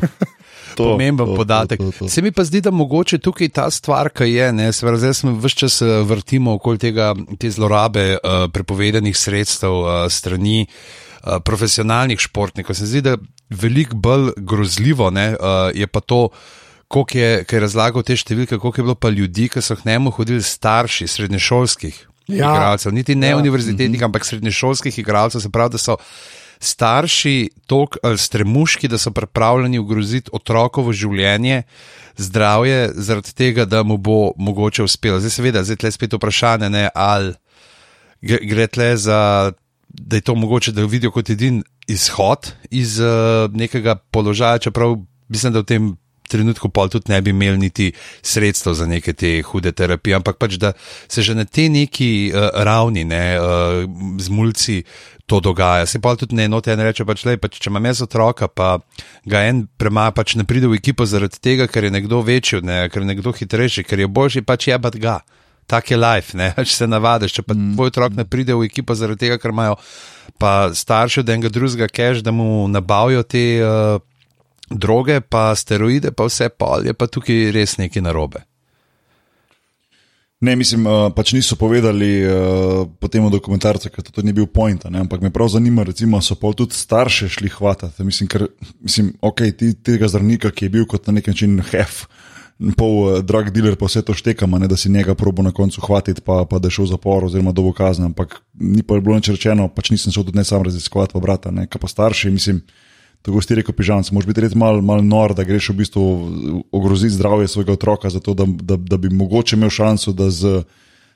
[0.76, 1.80] to Pomemben to, podatek.
[1.80, 2.10] To, to, to.
[2.10, 5.14] Se mi pa zdi, da mogoče tukaj ta stvar, ki je, ne, se pravi, zdaj
[5.14, 11.38] smo vse čas eh, vrtimo okoli tega, te zlorabe uh, prepovedanih sredstev uh, strani uh,
[11.46, 12.74] profesionalnih športnikov.
[12.76, 13.18] Se mi zdi, da
[13.50, 16.30] veliko bolj grozljivo ne, uh, je pa to,
[16.88, 19.86] koliko je, kaj je razlagal te številke, koliko je bilo pa ljudi, ki so k
[19.86, 22.54] njemu hodili starši srednješolskih Ja.
[22.54, 23.38] igralcev, niti ne Ja.
[23.38, 25.98] univerzitetnih, ampak srednješolskih igralcev, se pravi, da so
[26.60, 31.64] starši tako stremuški, da so pripravljeni ogroziti otrokovo življenje,
[32.18, 35.20] zdravje, zaradi tega, da mu bo mogoče uspelo.
[35.20, 37.34] Zdaj, seveda, zdaj tle spet vprašanje, ne, ali
[38.22, 39.20] gre gre tle za.
[39.94, 44.96] Da je to mogoče, da vidijo kot edini izhod iz uh, nekega položaja, čeprav
[45.30, 45.92] mislim, da v tem
[46.34, 47.92] trenutku pol tudi ne bi imeli niti
[48.26, 50.74] sredstev za neke te hude terapije, ampak pač da
[51.08, 53.84] se že na tej neki uh, ravni, ne, uh,
[54.20, 54.82] z mulci
[55.26, 55.86] to dogaja.
[55.86, 58.78] Se pa tudi ne enote, ena reče pač, lej, pač, če imam jaz otroka, pa
[59.30, 62.84] ga en prema pač ne pride v ekipo zaradi tega, ker je nekdo večji, ne,
[62.92, 65.22] ker je nekdo hitrejši, ker je boljši, pač jebat ga.
[65.64, 67.38] Tak je life, ne, če se navadiš.
[67.40, 67.76] Če pa mm.
[67.78, 69.78] tvoj otrok ne pride v ekipo zaradi tega, ker imajo
[70.42, 74.02] pa starši od enega drugega cache, da mu nabavijo te uh,
[74.74, 78.44] droge, pa steroide, pa vse pol, je pa tukaj res nekaj narobe.
[80.44, 84.82] Ne, mislim, uh, pač niso povedali uh, po tem dokumentarcu, ker to ni bil point.
[84.92, 88.04] Ne, ampak me prav zanima, recimo, so pa tudi starše šli hvatati.
[88.04, 88.50] Mislim, ker,
[88.84, 92.04] mislim ok, ti, tega zdravnika, ki je bil kot na nek način hef,
[92.76, 95.80] pol uh, drug dealer, pa vse to štekamo, ne, da si njega probo na koncu
[95.86, 98.12] hvatiti, pa, pa da je šel v zapor oziroma dobo kazen.
[98.12, 101.56] Ampak ni pa bilo nič rečeno, pač nisem šel tudi ne sam raziskovati, pa brata,
[101.56, 102.60] ne, kaj pa starši, mislim.
[103.24, 106.04] Tako si rekel, pižam, moraš biti res malo mal nor, da greš v bistvu
[106.76, 110.64] ogroziti zdravje svojega otroka, zato da, da, da bi mogoče imel šanso, da z,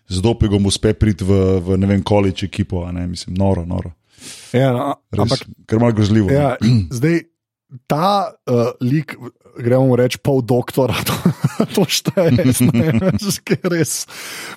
[0.07, 2.85] z dopingom uspe priti v, v ne vem, količ ekipo.
[2.95, 3.91] Ne, mislim, noro, noro.
[4.55, 6.31] Ja, no, Res, ampak ker malo grozljivo.
[6.31, 6.55] ja,
[6.97, 7.25] zdaj
[7.91, 9.17] ta uh, lik,
[9.59, 11.17] gremo reči, pol doktora, to,
[11.75, 13.11] to šteje, ne,
[13.43, 13.97] ker je res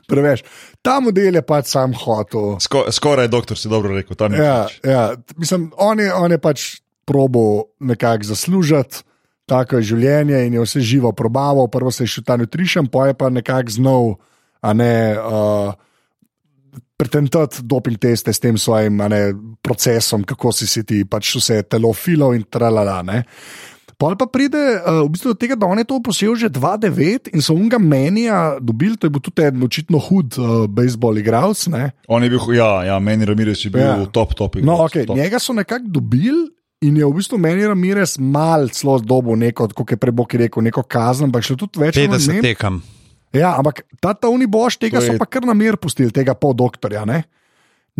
[0.07, 0.45] preveč.
[0.87, 2.61] Ta model je pač sam hotel.
[2.63, 4.45] Sko, skoraj je doktor, si dobro rekel, tam je.
[4.45, 4.79] Ja, pač.
[4.87, 5.03] ja,
[5.35, 6.69] mislim, on je, on je pač
[7.11, 9.03] probo nekako zaslužiti.
[9.51, 11.67] Tako je življenje in je vse živo probaval.
[11.67, 14.13] Prvo se je šel ta nutrition, pa je pa nekako znal,
[14.63, 15.73] a ne uh,
[17.01, 19.23] pretentati doping teste s tem svojim a ne,
[19.65, 23.01] procesom, kako si si ti pač vse telo filo in tralala.
[23.03, 23.25] Ne.
[24.01, 27.35] Pol pa pride uh, v bistvu do tega, da on je to posel že 2-9
[27.37, 31.67] in so unga menija dobili, to je bil tudi en očitno hud uh, bejzbol igralec.
[31.69, 31.91] ne.
[32.09, 33.99] On je bil, ja, ja meni Ramirez je bil ja.
[34.09, 34.57] top, top.
[34.57, 35.17] No, igralec, okay, top.
[35.19, 36.49] njega so nekako dobili.
[36.81, 40.83] In je v bistvu meni Ramirez mal celo dobo neko, kot je prebok rekel, neko
[40.89, 42.41] kazen, ampak šlo tudi več 50 ne.
[42.41, 42.81] tekam.
[43.37, 46.35] Ja, ampak ta Tony Boš, tega To so je- pa kar na mir pustili, tega
[46.35, 47.05] pol doktorja.
[47.05, 47.23] Ne?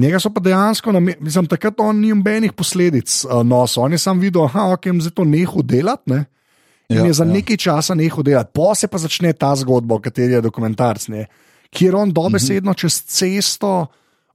[0.01, 3.83] Njega so pa dejansko, mislim, takrat on ni nobenih posledic uh, nosil.
[3.83, 6.11] On je sam videl, da okay, je zato nehal delati.
[6.11, 6.25] Ne?
[6.89, 7.33] In ja, je za ja.
[7.33, 8.51] nekaj časa nehal delati.
[8.55, 11.27] Po se pa začne ta zgodba, o kateri je dokumentarc, ne?
[11.71, 13.87] kjer on dobesedno čez cesto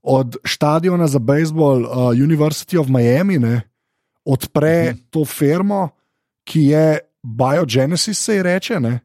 [0.02, 3.60] od stadiona za bejzbol uh, University of Miami ne,
[4.26, 5.02] odpre mhm.
[5.10, 5.88] to firmo,
[6.46, 6.86] ki je
[7.26, 8.80] Biogenesis, se ji reče.
[8.80, 9.00] Ne?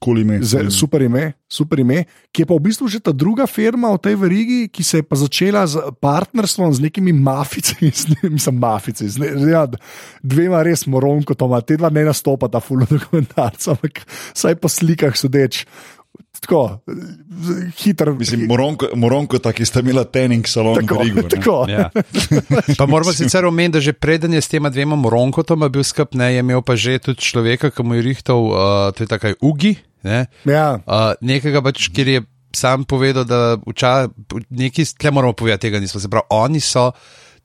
[0.00, 0.38] Kul ime.
[0.40, 4.00] Z, super ime, super ime, ki je pa v bistvu že ta druga firma v
[4.00, 7.92] tej verigi, ki se je pa začela z partnerstvom z nekimi maficami,
[8.32, 9.68] mislim, mafici, z ne, ja,
[10.24, 14.00] dvema res moronko, te dva ne nastopa, ta fulno dokumentarca, ampak
[14.32, 15.68] saj po slikah sodeč.
[16.40, 16.80] Tako,
[17.76, 18.10] hiter.
[18.10, 21.22] Mislim, Moronko, Moronko taki sta imela tening salon tako, v Rigu.
[21.22, 21.28] ne.
[21.28, 21.66] tako.
[21.68, 21.90] Ja.
[22.78, 26.32] Pa moramo sicer omeniti, da že preden je s tema dvema moronkotoma bil skup, ne,
[26.34, 29.76] je imel pa že tudi človeka, ki mu je rihtal, uh, to je takaj Ugi.
[30.02, 32.20] Ne, Ja, uh, nekega pač, kjer je
[32.56, 34.08] sam povedal, da vča,
[34.50, 36.00] neki, tle moramo povedati, tega nismo.
[36.00, 36.90] Se pravi, oni so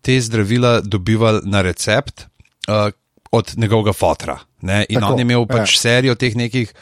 [0.02, 2.26] te zdravila dobivali na recept
[2.68, 2.90] uh,
[3.32, 4.40] od njegovega fotra.
[4.62, 4.86] Ne?
[4.90, 5.82] In Tako, on je imel pač ja.
[5.82, 6.74] serijo teh nekih.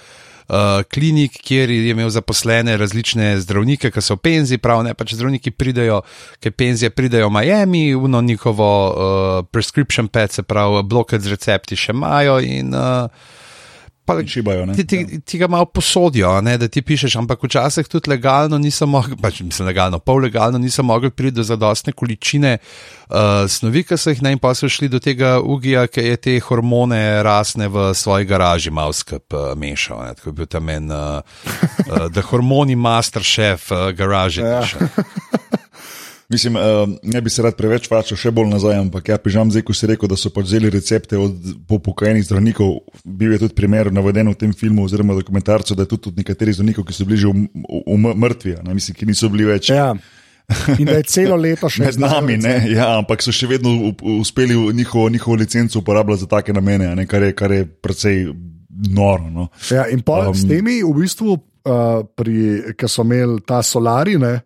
[0.53, 5.15] Uh, klinik, kjer je imel zaposlene različne zdravnike, ki so v penziji, prav ne pač
[5.17, 6.03] zdravniki pridejo,
[6.43, 11.79] ki penzije pridejo v Miami, uno njihovo uh, prescription pad, se pravi, blokad z recepti
[11.79, 13.09] še imajo in uh,
[14.05, 14.65] pa In šibajo.
[14.75, 18.85] ti, ti, ti ga malo posodijo, ne, da ti pišeš, ampak včasih tudi legalno niso
[18.85, 23.15] mogli, pač mislim legalno, pol legalno niso mogli priti do zadostne količine uh,
[23.49, 27.23] snovi, ki so jih naj pa so šli do tega ugija, ki je te hormone
[27.23, 30.03] rasne v svoji garaži malo skup uh, mešal.
[30.03, 31.21] Ne, tako je bil tam en, uh,
[31.87, 34.41] uh, da hormoni master chef uh, garaži.
[34.41, 34.63] Ja.
[36.33, 36.61] Mislim, uh,
[37.03, 39.89] ne bi se rad preveč vračal še bolj nazaj, ampak ja, pižam zdaj, ko si
[39.89, 42.71] rekel, da so pač vzeli recepte od upokojenih zdravnikov.
[43.05, 46.55] Bil je tudi primer naveden v tem filmu oziroma dokumentarcu, da je tudi, tudi nekateri
[46.57, 49.69] zdravnikov, ki so bili že um, um, mrtvi, ne, mislim, ki niso bili več.
[49.69, 49.93] ja.
[50.75, 54.57] In da je celo leto še Med nami, ne, ja, ampak so še vedno uspeli
[54.75, 58.25] njihovo, njihovo licenco uporabljati za take namene, ne, kar, je, kar je precej
[58.89, 59.29] noro.
[59.29, 59.47] No.
[59.71, 61.37] Ja, in pa um, Um, s temi, v bistvu,
[61.69, 64.41] uh, ki so imeli ta solari, ne,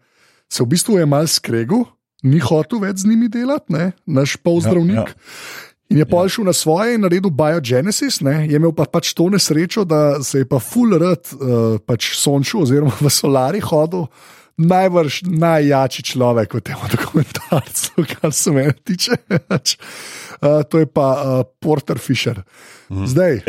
[0.49, 1.85] se v bistvu je mal skregal,
[2.23, 4.95] ni hotel več z njimi delati, ne, naš polzdravnik.
[4.95, 6.09] Ja, Ja, In je ja.
[6.09, 10.19] pol šel na svoje in naredil Biogenesis, ne, je imel pa pač to nesrečo, da
[10.19, 14.09] se je pa full rad uh, pač sončil, oziroma v solari hodil.
[14.57, 19.15] Najbrž najjači človek v tem dokumentarcu, kar se mene tiče.
[19.29, 22.41] uh, to je pa uh, Porter Fisher.
[22.89, 23.05] Mm.
[23.07, 23.39] Zdaj,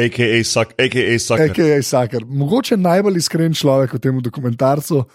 [1.48, 2.22] AKA Saker.
[2.28, 5.08] Mogoče najbolj iskren človek v tem dokumentarcu.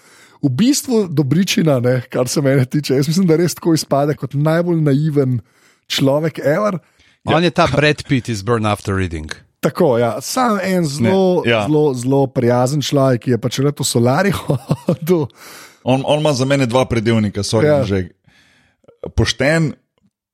[0.43, 2.97] V bistvu dobričina, ne, kar se mene tiče.
[2.99, 5.39] Jaz mislim, da res tako izpade kot najbolj naiven
[5.88, 6.82] človek, ever.
[7.23, 9.32] On je ta Brad Pitt iz Burn After Reading.
[9.63, 10.17] Tako, ja.
[10.21, 11.63] Sam en zelo, ja.
[11.67, 14.34] zelo, zelo prijazen človek, ki je pač v solari
[14.88, 15.29] hodil.
[15.84, 17.79] On, on ima za mene dva predelnika, sorry, Ja.
[17.79, 17.84] ja.
[17.88, 18.12] že
[19.15, 19.73] pošten,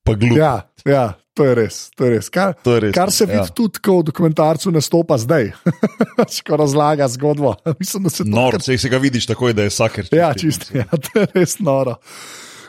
[0.05, 0.37] pa glup.
[0.37, 1.75] Ja, ja, to je res.
[1.95, 2.27] To je res.
[2.27, 3.31] Kar, To je res, kar se ja.
[3.31, 5.53] vidi tudi, ko v dokumentarcu nastopa zdaj,
[6.47, 7.55] ko razlaga zgodbo.
[7.79, 10.11] Mislim, Nor, se, se ga vidiš takoj, da je saker.
[10.11, 11.95] Ja, čisto, ja, to je res noro.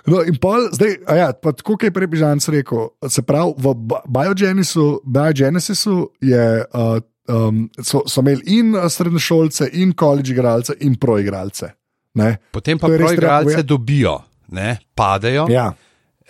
[0.07, 3.53] No, in pol, zdaj, a ja, pa tako kot je prej Žanc rekel, se pravi,
[3.59, 10.33] v Bi- Biogenesisu, Biogenesisu je, uh, um, so, so imeli in uh, srednješolce, in koledž
[10.33, 11.75] igralce, in proigralce.
[12.17, 12.39] Ne?
[12.55, 14.17] Potem pa proigralce dobijo,
[14.57, 15.51] ne, padejo.
[15.53, 15.69] Ja,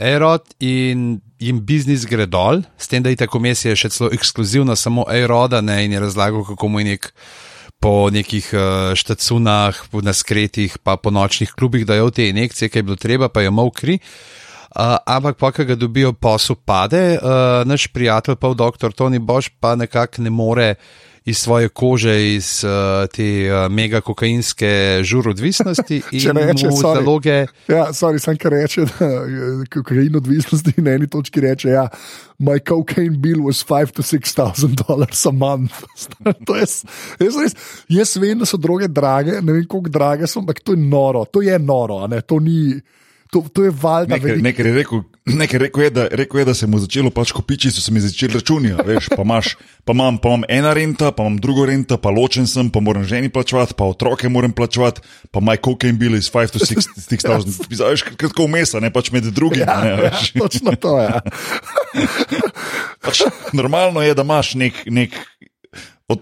[0.00, 4.76] Aerod in jim biznis gre dol, s tem, da je ta komisija še celo ekskluzivna,
[4.76, 7.12] samo Aeroda ne, in je razlagal, kako mu je nek
[7.80, 12.84] po nekih uh, štacunah, po naskretih, pa po nočnih klubih dajo te injekcije, ki je
[12.84, 13.96] bilo treba, pa je mal kri.
[14.70, 19.48] Uh, ampak, pa, ko ga dobijo posel, pade, uh, naš prijatelj, pa doktor Tony Boš,
[19.58, 20.74] pa nekako ne more
[21.24, 27.00] iz svoje kože, iz uh, te uh, mega kokainske žurodvisnosti Če in reče, sorry.
[27.00, 27.36] zaloge.
[27.68, 29.10] ja sorry, sem kar reče, da
[29.72, 31.88] kokain odvisnosti na eni točki reče, ja,
[32.38, 35.84] my cocaine bill was 5 to 6000 dollars a month.
[36.46, 36.66] to je,
[37.20, 37.56] jaz, res,
[37.88, 41.26] jaz vem, da so droge drage, ne vem, koliko drage so, ampak to je noro,
[41.28, 42.80] to je noro, ne, to ni.
[43.30, 46.54] To, to je valjda Nekaj, nekaj, je rekel, nekaj rekel, je, da, rekel je, da
[46.54, 48.72] se mu je začelo pač kopiči, so se mi začeli računi.
[48.86, 49.52] Veš, pa, imaš,
[49.84, 53.04] pa, imam, pa imam ena renta, pa imam drugo renta, pa ločen sem, pa moram
[53.06, 57.70] ženi plačevati, pa otroke moram plačevati, pa my cocaine bill is 5 to 6000.
[57.90, 59.62] Veš, kratko vmesa, ne pač med drugim.
[59.62, 60.32] Ja, ne, ja, veš.
[60.34, 61.06] točno to je.
[61.06, 61.22] Ja.
[63.04, 64.82] Pač, normalno je, da imaš nek.
[64.90, 65.14] nek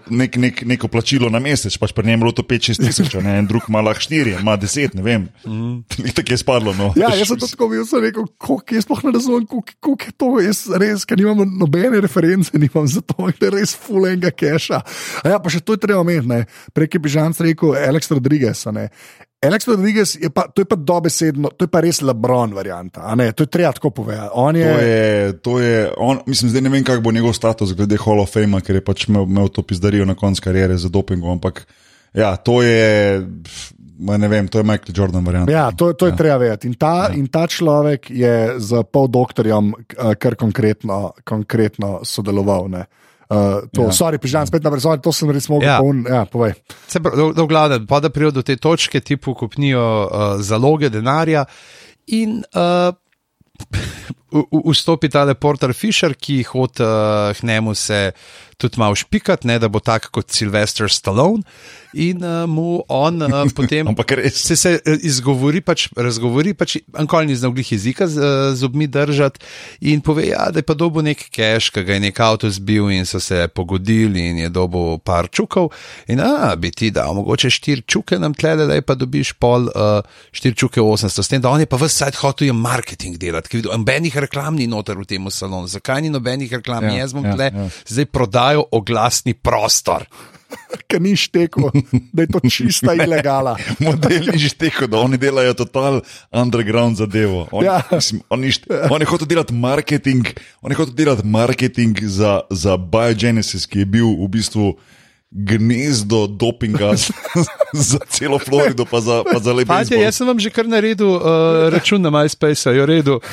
[0.09, 3.37] nek, nek, neko plačilo na mesec, pač pri njemu je bilo to 5-6 tisoč, ne
[3.39, 5.27] en drug ima lahko 4, ima 10, ne vem.
[5.45, 6.11] Mm.
[6.15, 6.73] Tako je spadlo.
[6.77, 6.91] No.
[6.99, 10.15] Ja, jaz sem tako bil, sem rekel, koliko jaz sploh ne razumem, koliko, koliko je
[10.17, 14.83] to, jaz res, ker nimam nobene reference, nimam za to, je res fulenga keša.
[15.23, 18.65] A ja, pa še to je treba omeniti, prek je Bižanc rekel Alex Rodriguez.
[18.73, 18.89] ne.
[19.39, 23.31] Alex Rodriguez je pa, to je pa dobesedno, to je pa res Lebron varianta, ne,
[23.31, 24.29] to je treba tako povedati.
[24.33, 27.71] On je, To je, to je on, mislim, zdaj ne vem, kak bo njegov status
[27.73, 30.89] glede Hall of Fame, ker je pač imel, imel to pizdarijo na koncu kariere za
[30.89, 31.39] dopingom.
[31.39, 31.63] Ampak
[32.13, 33.23] ja, to je,
[33.99, 35.51] ne vem, to je Michael Jordan varianta.
[35.51, 36.17] Ja, to, to je ja.
[36.17, 36.67] treba vedeti.
[36.67, 37.15] In ta, ja.
[37.15, 42.67] in ta človek je z poldoktorjem eh, kar konkretno, konkretno sodeloval.
[42.67, 42.85] Ne.
[43.29, 43.93] Uh, to, ja.
[43.93, 45.69] sorry, prižan, spet na brzo, to sem res mogel.
[45.69, 45.77] Ja.
[45.77, 46.55] Poln, ja, povej.
[46.89, 51.45] Se pravi, da vlada, pa da prijo do te točke, ti pokupnijo uh, zaloge denarja
[52.17, 52.89] in uh,
[54.71, 58.01] vstopi ta Porter Fisher, ki hodi uh, k njemu se
[58.59, 61.43] tudi malo špikati, ne, da bo tak kot Sylvester Stallone.
[61.93, 63.87] In uh, mu on uh, potem
[64.29, 68.85] se, se eh, izgovori, pač, razgovori, pač ankoli ni znal glih jezika z eh, zobmi
[68.87, 69.39] držati
[69.89, 72.91] in pove, ja, da je pa dobil nek cash, ki ga je nek avto zbil
[72.93, 75.71] in so se pogodili in je dobil par čukov.
[76.07, 79.71] In a, bi ti dal mogoče štiri čuke nam tle, da je pa dobiš pol
[79.71, 83.17] uh, štiri čuke 800, s tem, da on je pa vse sajt hotel je marketing
[83.17, 85.65] delati, ker videl, nobenih reklam ni noter v tem salonu.
[85.71, 86.85] Zakaj ni nobenih reklam?
[86.85, 87.67] Ja, Ja, Jaz bom ja, tle ja.
[87.87, 88.07] zdaj
[88.49, 90.05] prodajal oglasni prostor.
[90.89, 91.69] Ker ni štekel,
[92.13, 93.53] da je to čista ilegala.
[93.77, 96.01] Modeli že teko, da oni delajo total
[96.33, 97.47] underground zadevo.
[97.51, 97.81] On, ja.
[97.91, 100.25] Mislim, on, ništ, on je hotel delati marketing,
[100.61, 104.73] hotel delati marketing za, za Biogenesis, ki je bil v bistvu
[105.31, 106.93] gnezdo dopinga
[107.73, 109.73] za, celo Florido, pa za, pa za lepo.
[109.73, 113.19] Fantje, jaz sem vam že kar naredil uh, račun na MySpace, jo redu.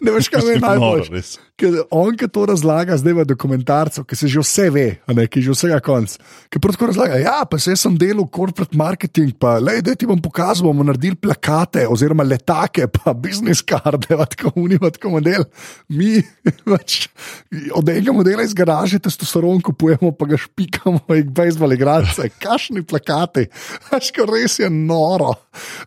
[0.00, 0.80] Ne veš, kaj je najbolj.
[0.80, 1.34] Noro, res.
[1.60, 5.26] Ker on, ki to razlaga zdaj v dokumentarcu, ki se že vse ve, a ne,
[5.28, 6.14] ki je že vsega konc.
[6.48, 10.08] Ki prav tako razlaga, ja, pa se sem delal corporate marketing, pa le, da ti
[10.08, 15.44] bom pokazal, bomo naredili plakate oziroma letake, pa business karde, tako unima, tako model.
[15.92, 16.22] Mi
[16.72, 17.10] pač,
[17.76, 23.46] od enega modela iz garaže testosteron kupujemo, pa ga špikamo, in bejzbol igralce, kašni plakati.
[23.90, 25.32] Veš, ko res je noro.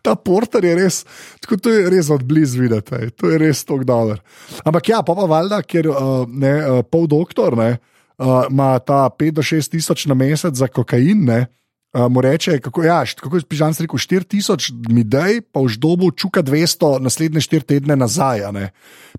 [0.04, 1.00] Ta porter je res,
[1.44, 3.10] tako to je res odblizu videti, ej.
[3.18, 4.18] to je res tako dobro.
[4.64, 7.70] Ampak ja, pa pa valjda, ker uh, ne, uh, pol doktor ne,
[8.18, 11.24] uh, ima ta 5 do 6 tisoč na mesec za kokain.
[11.24, 11.46] Ne,
[11.94, 16.10] Uh, mu reče, kako, ja, kako je Pižan rekel, 4000 mi daj, pa v ždobu
[16.10, 18.42] čuka 200 naslednje 4 tedne nazaj.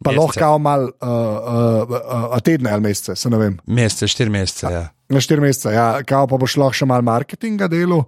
[0.03, 3.55] Pa lahko kao mal, uh, uh, uh, a tedne ali mesece, se ne vem.
[3.63, 4.67] Mesece, štiri mesece.
[4.67, 4.83] Ja.
[5.09, 8.03] Na štiri mesece, ja, kao pa boš lahko še malo marketinga delo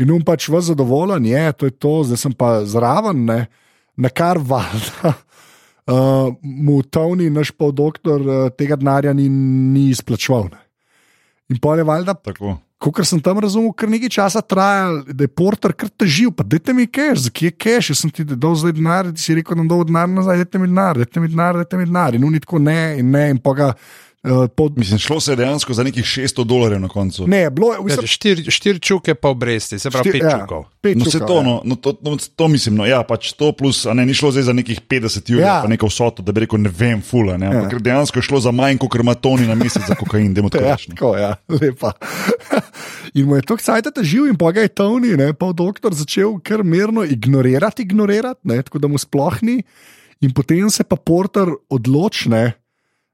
[0.00, 3.40] in um pač v zadovoljen je, to je to, zdaj sem pa zraven, ne,
[4.00, 5.12] na kar valjda.
[5.84, 6.32] Uh,
[6.64, 10.48] mu Tony, naš pol doktor, uh, tega denarja ni, ni izplačeval.
[10.56, 10.62] Ne.
[11.52, 12.62] In pol je valjda, Tako.
[12.78, 16.74] Kot sem tam razumel, kar nekaj časa trajal, da je porter kar težil, pa dajte
[16.76, 19.62] mi keš, zakaj je keš, jaz sem ti dal zdaj denar, ti si rekel, da
[19.62, 22.18] bom dal denar nazaj, dajte mi denar, dajte mi denar, dajte mi denar.
[22.18, 23.70] In oni tako ne, in ne, in pa ga.
[24.26, 24.74] Uh, pod...
[24.74, 27.26] Mislim, šlo se je dejansko za nekih 600 dolarjev na koncu.
[27.26, 30.38] Ne, bilo je, Ja, vse, Štiri, štiri čuke pa obresti, se pravi Štir- pet ja,
[30.40, 30.64] čukov.
[30.80, 31.42] pet No, se čukov, to, ja.
[31.42, 34.30] no, no, to, no, to mislim, no, ja, pač to plus, a ne, ni šlo
[34.30, 35.54] zdaj za nekih 50 jurjev, Ja.
[35.54, 35.62] ja.
[35.62, 37.76] pa neko vsoto, da bi rekel, ne vem, fula, ne, ampak Ja.
[37.76, 37.84] ja.
[37.84, 40.72] dejansko je šlo za manj, kot ima Toni na mesec za kokain, dajmo tako Ja,
[40.72, 40.90] reči.
[40.90, 40.94] no.
[40.94, 41.92] tako, ja, lepa.
[43.14, 46.38] In mu je to kcajta težil, in pa ga je Tony, ne, pa doktor, začel
[46.38, 49.62] kar mirno ignorirati, ignorirati, ne, tako da mu sploh ni.
[50.20, 52.52] In potem se pa porter odločne,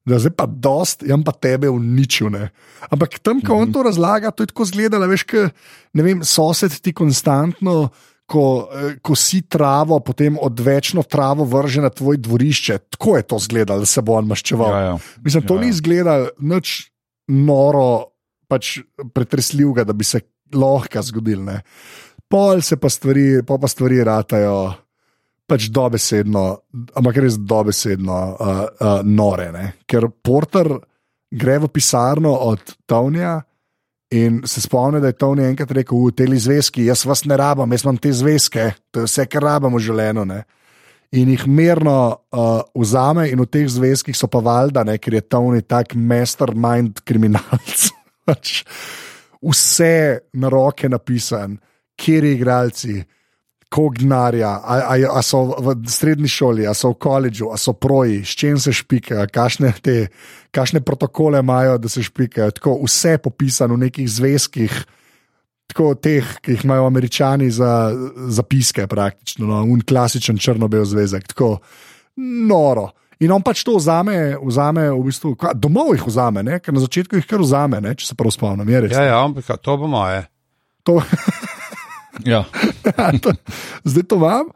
[0.08, 2.30] da zdaj pa dost, jam pa tebe uničil.
[2.34, 2.48] Ne.
[2.90, 5.44] Ampak tam, ko on to razlaga, to je tako zgledalo, veš, ke,
[5.94, 7.92] ne vem, sosed ti konstantno.
[8.32, 13.36] Ko, eh, ko si travo, potem odvečno travo vrže na tvoj dvorišče, tako je to
[13.36, 14.72] izgledalo, da se bo on maščeval.
[14.72, 14.94] Ja, ja.
[15.20, 16.70] Mislim, to Ja, ja, ni izgledalo nič
[17.28, 18.14] noro,
[18.48, 18.78] pač
[19.12, 20.22] pretresljivega, da bi se
[20.54, 21.42] lahko zgodil.
[21.44, 21.60] Ne.
[22.30, 24.72] Pol se pa stvari, pol pa stvari ratajo.
[25.52, 26.42] Pač dobesedno,
[26.96, 29.50] ampak res dobesedno uh, uh, nore.
[29.52, 29.66] Ne?
[29.84, 30.70] Ker porter
[31.28, 33.36] gre v pisarno od Tonija
[34.12, 37.72] in se spomni, da je Tony enkrat rekel: V tej zvezki, jaz vas ne rabim,
[37.72, 40.24] jaz imam te zvezke, to je vse, kar rabimo v življenju.
[40.28, 40.42] Ne?
[41.12, 41.96] In jih mirno
[42.32, 47.04] uh, vzame, in v teh zvezkih so pa valjda, ne, ker je Tony tak mastermind
[47.04, 47.88] kriminalc.
[48.28, 48.62] Pač
[49.42, 49.96] vse
[50.32, 51.58] na roke napisan,
[52.00, 52.94] kje je igralci,
[53.72, 58.20] kognarja, a, a, a so v srednji šoli, a so v koledžu, a so proji,
[58.24, 59.96] s čim se špikajo, kakšne, te,
[60.52, 62.50] kakšne protokole imajo, da se špikajo.
[62.58, 64.74] Tako vse popisano v nekih zvezkih,
[65.72, 67.92] tako teh, ki jih imajo američani za
[68.28, 71.32] zapiske, praktično, no, un klasičen črno-bel zvezek.
[71.32, 71.56] Tako
[72.48, 72.90] noro.
[73.22, 76.58] In on pač to vzame, vzame v bistvu, kva, domov jih vzame, ne?
[76.58, 77.94] ker na začetku jih kar vzame, ne?
[77.94, 78.68] če se prav spomnim.
[78.68, 80.26] Ja, ja, ampak to bo moje.
[80.82, 80.98] To,
[82.24, 82.44] Ja.
[83.90, 84.52] zdaj to vam.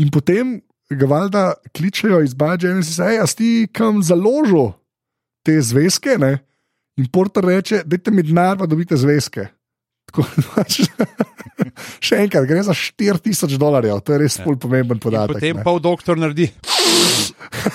[0.00, 0.58] In potem
[0.90, 1.42] ga valjda
[1.76, 4.72] kličejo iz Baja in si reče: A si kam založil
[5.44, 6.18] te zvezke?
[6.18, 6.38] Ne?
[6.96, 9.48] In Porter reče: Dajte mi denar, pa dobite zvezke.
[10.10, 10.26] Tako,
[12.06, 14.46] še enkrat, gre za 4000 dolarjev, to je res ja.
[14.46, 15.38] pomemben podatek.
[15.38, 15.64] Potem ne.
[15.64, 16.50] pa v doktor naredi.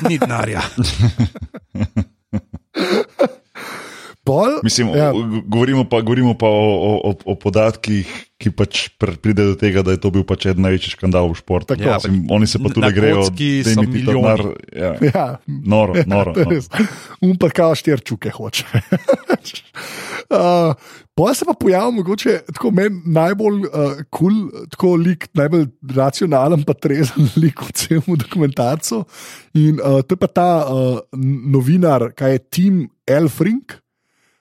[0.06, 0.64] Ni denarja.
[4.30, 5.10] Pol, Mislim, Ja.
[5.10, 5.12] ja.
[5.50, 8.06] govorimo pa, govorimo pa o, o, o, o podatkih,
[8.40, 11.40] ki pač pr- pride do tega, da je to bil pač eden največjih škandalov v
[11.42, 11.74] športu.
[11.74, 11.98] Tako.
[11.98, 14.22] Mislim, oni se pa tudi grejo, da jim milijoni.
[14.22, 14.42] denar.
[14.72, 14.92] Ja.
[15.02, 16.38] ja, Noro, noro.
[16.38, 16.54] To je no.
[16.54, 16.70] res.
[17.20, 18.64] Um pa kao štirčuke hoče.
[20.30, 20.74] uh,
[21.20, 25.66] Potem se pa pojavil mogoče tako meni najbolj uh, kul, cool, tako lik, najbolj
[25.96, 29.04] racionalen, pa trezen lik v celem dokumentarcu.
[29.60, 31.02] In uh, to je pa ta uh,
[31.52, 33.76] novinar, kaj je Tim Elfrink.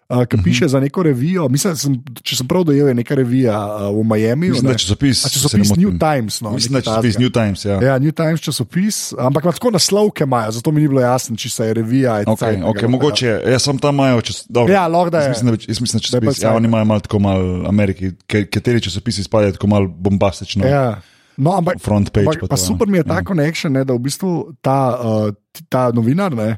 [0.08, 3.58] Uh, ki piše za neko revijo, mislim, sem, če sem prav dojel, je neka revija
[3.60, 4.48] uh, v Miami.
[4.48, 5.20] Mislim, da je časopis.
[5.26, 5.82] A časopis ne.
[5.82, 6.38] New Times.
[6.40, 7.24] No, Mislim, da je časopis takega.
[7.24, 7.64] New Times.
[7.64, 7.76] Ja.
[7.84, 11.50] Ja, New Times časopis, ampak ima tako naslovke imajo, zato mi ni bilo jasno, če
[11.52, 12.16] se je revija.
[12.18, 15.20] je Okay, cajtnega, okay, ali mogoče, jaz sem tam imajo čas, dobro, Ja, lahko da
[15.26, 15.28] je.
[15.28, 18.10] Mislim, da, jaz mislim, da Da je časopis, ja, oni imajo malo tako malo Ameriki,
[18.26, 20.64] kateri časopisi spadajo tako malo bombastično.
[20.66, 21.02] Ja.
[21.36, 23.12] No, ampak, Front page ampak, pa pa to, super mi je ja.
[23.12, 26.56] ta connection, ne, da v bistvu ta, uh, ta novinar ne,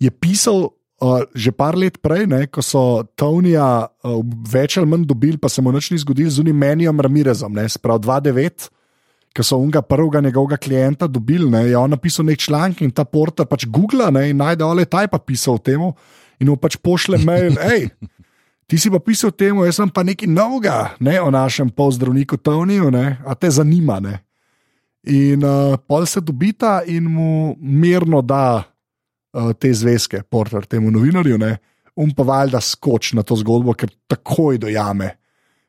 [0.00, 0.70] je pisal.
[0.96, 5.50] Uh, že par let prej, ne, ko so Tonija uh, več ali manj dobili, pa
[5.52, 8.70] se mu nič ni zgodilo z unim Menijom Ramirezom, ne, sprav 2-9,
[9.36, 13.04] ki so unga prvega njegovega klienta dobili, ne, je on napisal nek članek in ta
[13.04, 15.84] porta pač googla ne, in najde, ole taj pa pisal o tem
[16.40, 17.90] in mu pač pošle mail, hej.
[18.66, 22.88] Ti si pa pisal temu, jaz sem pa nekaj novega ne, o našem pozdravniku Toniju,
[22.90, 24.00] ne, a te zanima.
[24.00, 24.24] Ne.
[25.06, 28.64] In uh, pol se dobita in mu mirno da
[29.36, 31.56] uh, te zvezke, porter temu novinarju, ne,
[31.96, 35.12] um pa valjda skoč na to zgodbo, ker takoj dojame,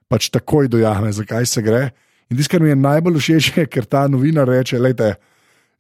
[0.08, 1.90] pač takoj dojame, zakaj se gre.
[2.32, 5.14] In tisto, kar mi je najbolj všeč, je, ker ta novinar reče, lejte,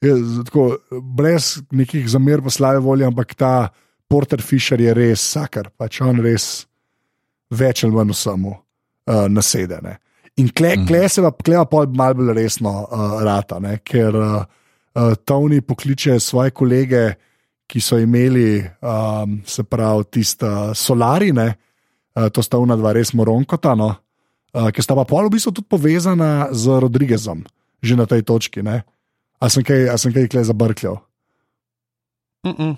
[0.04, 0.14] je,
[0.48, 0.70] tako,
[1.18, 3.70] brez nekih zamer pa slave volje, ampak ta
[4.08, 6.68] Porter Fisher je res sakar, pač on res
[7.52, 9.98] več ali manj vsemu uh, nasedene.
[10.38, 13.80] In kle, kle se pa kleva pol malo bolj resno uh, rata, ne?
[13.84, 17.08] ker uh, uh, Tony pokliče svoje kolege,
[17.68, 21.48] ki so imeli, um, se pravi, tista solarine,
[22.16, 23.92] uh, to sta una dva res moronkota, no?
[24.56, 27.44] uh, ki sta pa pol v bistvu tudi povezana z Rodriguezom,
[27.84, 28.64] že na tej točki.
[28.64, 28.82] Ne?
[29.38, 31.02] A sem kaj, a sem kaj kle zabrkljal?
[32.48, 32.76] Mm -mm.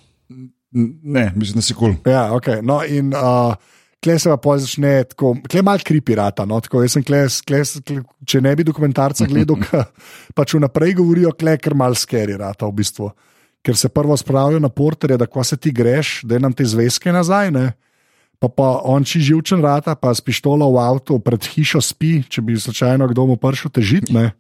[1.04, 1.94] Ne, mislim, da si kul.
[1.94, 2.14] Cool.
[2.14, 2.62] Ja, okay.
[2.62, 3.56] no, in uh,
[4.04, 6.46] kle se pa začne tako, kle malo kripirata.
[6.46, 9.86] No, tako, jaz sem kle, kle, kle, če ne bi dokumentarca gledal, ka,
[10.36, 13.10] pač vnaprej govorijo, kle, ker mal skeri rata v bistvu.
[13.66, 17.12] Ker se prvo spravijo na porterje, da ko se ti greš, da nam te zvezke
[17.12, 17.52] nazaj.
[17.52, 17.72] Ne?
[18.40, 22.42] Pa, pa on či živčen rata, pa s pištolo v avtu pred hišo spi, če
[22.42, 24.16] bi slučajno kdo mu prišel težiti.
[24.16, 24.32] ne.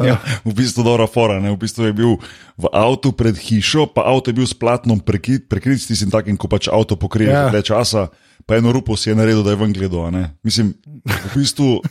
[0.00, 1.36] Ja, v bistvu dobra fora.
[1.36, 1.52] Ne?
[1.52, 2.12] V bistvu je bil
[2.56, 6.36] v avtu pred hišo, pa avto je bil s platnom prekrit, prekrit s tistim takim,
[6.40, 7.52] ko pač avto pokrije Ja.
[7.52, 7.62] ja.
[7.62, 8.08] časa,
[8.48, 10.08] pa eno rupo si je naredil, da je ven gledal.
[10.40, 10.72] Mislim,
[11.04, 11.84] v bistvu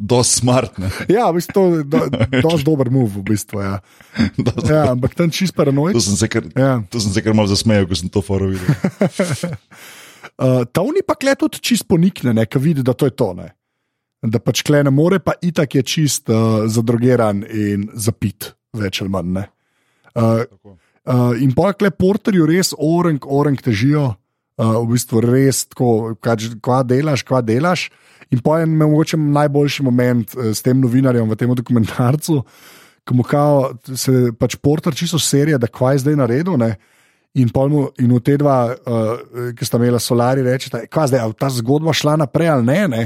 [0.00, 0.78] dosti smart.
[0.80, 0.88] Ne?
[1.12, 2.00] Ja, v bistvu to je do,
[2.48, 3.60] dosti dober move, v bistvu.
[3.60, 3.74] Ja.
[4.70, 5.92] Ja, ampak tam čist paranoid.
[5.94, 6.80] To sem se kar, Ja.
[6.88, 8.64] sem se kar malo zasmejal, ko sem to foro videl.
[10.40, 13.32] Uh, Tony pa kle tudi čist ponikne, ne, ker vidi, da to je to.
[13.36, 13.50] Ne.
[14.24, 19.12] Da pač kle ne more, pa itak je čist uh, zadrogeran in zapit, več ali
[19.12, 19.30] manj.
[19.36, 19.44] ne.
[20.16, 20.44] Uh,
[21.04, 24.14] uh, in pa kle porterju res orang, orang težijo,
[24.60, 27.88] uh, v bistvu res tako, kva delaš, kva delaš.
[28.30, 32.42] In pa je mogoče najboljši moment uh, s tem novinarjem v tem dokumentarcu,
[33.08, 36.60] ko mu kao, se pač porter čisto serija, da kva je zdaj naredil.
[36.60, 36.74] Ne.
[37.34, 41.38] In, mu, in v te dva, uh, ki sta imela solari, rečeta, kaj zdaj, bo
[41.38, 42.80] ta zgodba šla naprej ali ne.
[42.90, 43.04] ne?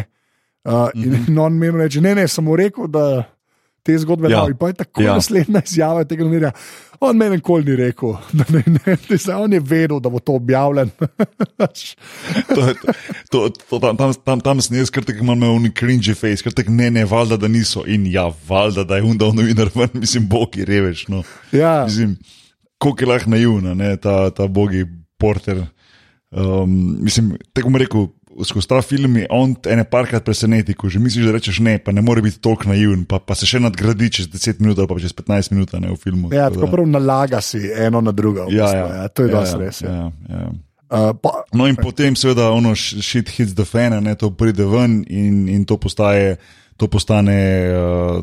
[0.65, 1.25] Uh, in, Mhm.
[1.31, 3.25] in on meni reče, ne, ne, mu rekel, da
[3.85, 4.47] te zgodbe Ja.
[4.49, 5.07] In pa je tako Ja.
[5.07, 5.15] ja.
[5.21, 6.53] naslednja izjava tega novinarja.
[7.05, 10.39] On meni nikoli ni rekel, da ne, ne, ne, on je vedel, da bo to
[10.41, 10.91] objavljen.
[12.55, 12.63] To,
[13.31, 16.73] to, to, tam, tam, tam, tam sem jaz, ker imam un cringe face, ker tako
[16.77, 17.85] ne, ne, valjda, da niso.
[17.91, 21.07] In ja, valjda, da je undal novinar, ven, mislim, bogi reveč.
[21.09, 21.23] No.
[21.53, 22.17] ja, Mislim,
[22.79, 24.85] koliko je lahko naivna, ne, ta, ta bogi
[25.21, 25.65] porter.
[26.31, 28.09] Um, mislim, tako bom rekel,
[28.43, 31.93] skozi ta film je on ene parkrat preseneti, ko že misliš, da rečeš ne, pa
[31.93, 34.99] ne more biti toliko naiven, pa, pa se še nadgradi čez 10 minut ali pa
[34.99, 36.33] čez 15 minut ne, v filmu.
[36.35, 38.49] Ja, tako tako prav nalaga si eno na drugo.
[38.51, 39.83] Ja, bistvu, ja, ja, to je ja, dosti ja, res.
[39.83, 39.95] Ja.
[39.95, 40.49] Ja, ja.
[40.95, 44.31] Uh, pa, No, in potem, seveda, ono sh- shit hits the fan, a ne to
[44.31, 46.37] pride ven in, in to, postaje,
[46.77, 47.39] to postane
[47.73, 48.21] uh,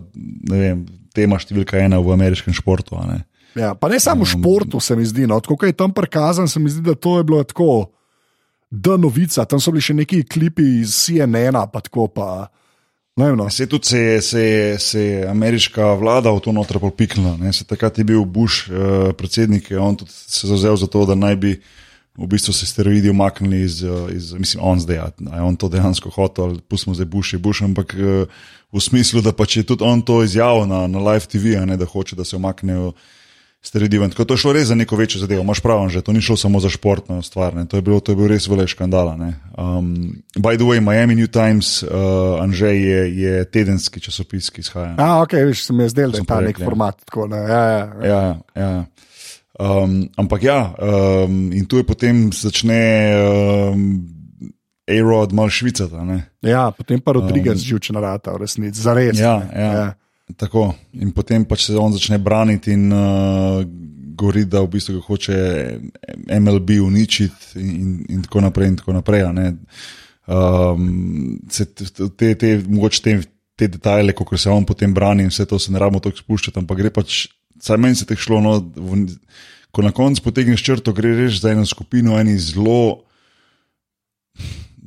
[0.52, 0.86] vem,
[1.16, 2.96] tema številka ena v ameriškem športu.
[3.00, 3.18] a ne.
[3.60, 5.28] ja, pa ne samo v športu, se mi zdi.
[5.28, 7.90] No, tako je tam prikazan, se mi zdi, da to je bilo tako.
[8.72, 12.48] Da, novica, tam so bili še neki klipi iz CNN-a, pa tako pa.
[13.20, 13.50] Ne vem, no.
[13.52, 17.36] Se tudi se je, se, je, se je ameriška vlada v to notro popiknila.
[17.68, 21.60] takrat je bil Bush uh, predsednik, on tudi se zauzel za to, da naj bi
[22.18, 25.56] v bistvu se steroidi umaknili iz, eh, iz mislim, on zdaj, a a je on
[25.56, 28.28] to dejansko hotel, ali pustimo zdaj Bush je Bush, ampak uh,
[28.72, 31.86] v smislu, da pač je tudi on to izjavil na, na live TV, ne da
[31.86, 32.94] hoče, da se umaknejo.
[33.62, 34.10] Steroidi ven.
[34.10, 36.38] Tako to je šlo res za neko večjo zadevo, imaš prav, že to ni šlo
[36.38, 37.68] samo za športno stvar, ne.
[37.70, 39.14] to je, bilo, to je bil res velik škandal.
[39.14, 44.96] Um, by the way, Miami New Times, uh, Anžej je, je tedenski časopis, ki izhaja.
[44.98, 46.66] A, ok, veš, se mi je zdelo, da je Sem ta nek ja.
[46.66, 46.98] format.
[47.06, 48.26] Tako, ne, ja, ja, ja.
[48.56, 48.86] Ja, ja.
[49.62, 52.82] Um, ampak ja, um, in tu je potem začne
[53.14, 54.02] um,
[54.90, 55.96] Aerod malo švicati.
[55.96, 56.24] a ne.
[56.42, 59.20] ja, potem pa Rodriguez um, živčna rata, v resnici, za res.
[59.20, 59.94] Ja, ne, ja.
[60.38, 60.72] Tako.
[61.02, 63.62] In potem pač se on začne braniti in uh,
[64.16, 65.38] govori, da v bistvu hoče
[66.40, 68.68] MLB uničiti, in, in, in tako naprej.
[68.68, 69.26] In tako naprej
[70.28, 73.20] um, se te, te, mogoče te,
[73.56, 76.60] te detajle, kako se on potem brani, in vse to se ne rabimo tako spuščati,
[76.62, 77.26] ampak gre pač,
[77.62, 78.42] saj meni se teh šlo.
[78.44, 79.04] No, v,
[79.72, 83.06] ko na koncu potegneš črto, gre res za eno skupino, eni zelo.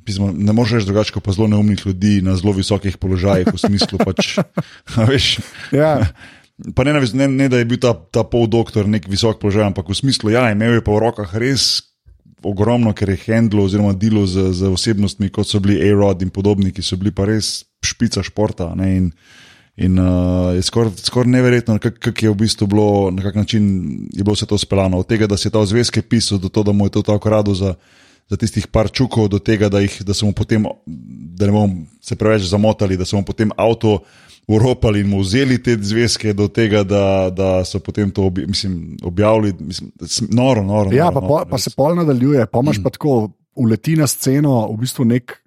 [0.05, 3.61] Pismo, ne moreš reči drugače, kot pa zelo neumnih ljudi na zelo visokih položajih, v
[3.61, 4.39] smislu pač.
[5.09, 5.39] Veš,
[5.73, 6.13] Ja.
[6.77, 9.89] pa ne, ne, ne da je bil ta, ta pol doktor nek visok položaj, ampak
[9.89, 11.83] v smislu, ja, imel je pa v rokah res
[12.45, 16.75] ogromno, ker je handlo oziroma delo z, z osebnostmi, kot so bili A-Rod in podobni,
[16.77, 18.75] ki so bili pa res špica športa.
[18.77, 19.07] Ne, in
[19.75, 23.65] in uh, je skoraj skor neverjetno, kako kak je v bistvu bilo, na kak način
[24.15, 25.01] je bilo vse to speljano.
[25.03, 27.31] Od tega, da se je ta zvezke pisal, do tega, da mu je to tako
[27.31, 27.75] rado za.
[28.31, 32.49] Za tistih par čukov, do tega, da, jih, da potem, da ne bomo se preveč
[32.49, 33.99] zamotali, da so mu potem avto
[34.49, 38.97] uropali in mu vzeli te zvezke, do tega, da, da so potem to obja, mislim,
[39.03, 39.55] objavili.
[39.61, 39.93] Mislim,
[40.31, 40.93] noro, noro.
[40.93, 41.65] Ja, noro, pa, noro, pa res.
[41.65, 45.39] se pol nadaljuje, pa imaš pa tako uleti na sceno, v bistvu nek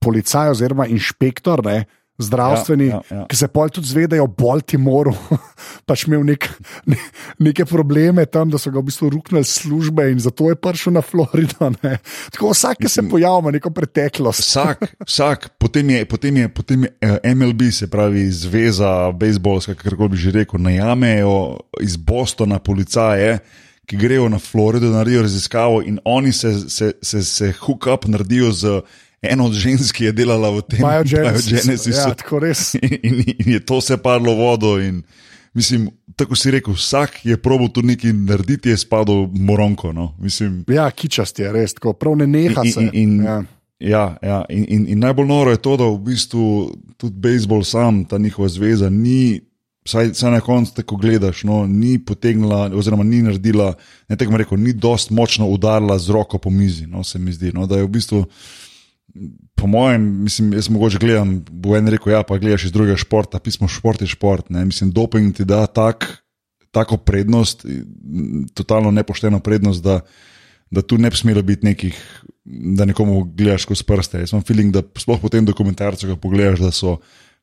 [0.00, 1.84] policaj oziroma inšpektor, ne,
[2.18, 3.24] zdravstveni, Ja, ja, ja.
[3.28, 5.12] ki se pol tudi zvedajo v Baltimoru,
[5.88, 6.48] pač imel nek,
[6.88, 6.98] ne,
[7.42, 11.04] neke probleme tam, da so ga v bistvu ruknili službe in zato je prišel na
[11.04, 11.70] Florido.
[11.82, 11.98] Ne.
[12.32, 14.46] Tako vsak, ki se pojavi, ima neko preteklost.
[14.46, 20.08] Vsak, vsak, potem je, potem je, potem je eh, MLB, se pravi Zveza bejzbolska, kako
[20.08, 23.38] bi že rekel, najamejo iz Bostona policaje,
[23.86, 28.52] ki grejo na Florido, naredijo raziskavo in oni se, se, se, se hook up naredijo
[28.52, 28.80] z
[29.30, 31.46] eno od žensk, je delala v tem Biogenesis.
[31.46, 32.08] biogenesisu.
[32.08, 32.74] Ja, tako res.
[32.82, 34.78] in, in, in je to se parlo vodo.
[34.78, 35.02] In,
[35.54, 39.92] mislim, tako si rekel, vsak je probo tu nekaj narediti, je spadal moronko.
[39.92, 40.14] No.
[40.18, 42.80] Mislim, Ja, kičast je res, tako prav ne neha In- se.
[42.82, 43.42] in- in- ja.
[43.78, 44.44] Ja, ja.
[44.48, 46.44] In, in, in najbolj noro je to, da v bistvu
[46.96, 49.40] tudi bejzbol sam, ta njihova zveza, ni,
[49.84, 53.74] vsaj, vsaj na koncu, tako gledaš, no, ni potegnila, oziroma ni naredila,
[54.08, 56.86] ne tako rekel, ni dost močno udarila z roko po mizi.
[56.86, 58.24] No, se mi zdi, no, da je v bistvu,
[59.54, 63.38] po mojem, mislim, jaz mogoče gledam, bo en rekel, ja, pa gledaš iz drugega športa,
[63.38, 64.50] pismo šport je šport.
[64.50, 66.24] Ne, mislim, doping ti da tak,
[66.70, 67.66] tako prednost,
[68.54, 70.00] totalno nepošteno prednost, da
[70.70, 74.18] da tu ne bi smelo biti nekih, da nekomu gledaš skozi prste.
[74.18, 76.96] Jaz imam feeling, da sploh po tem dokumentarcu, ko pogledaš, da so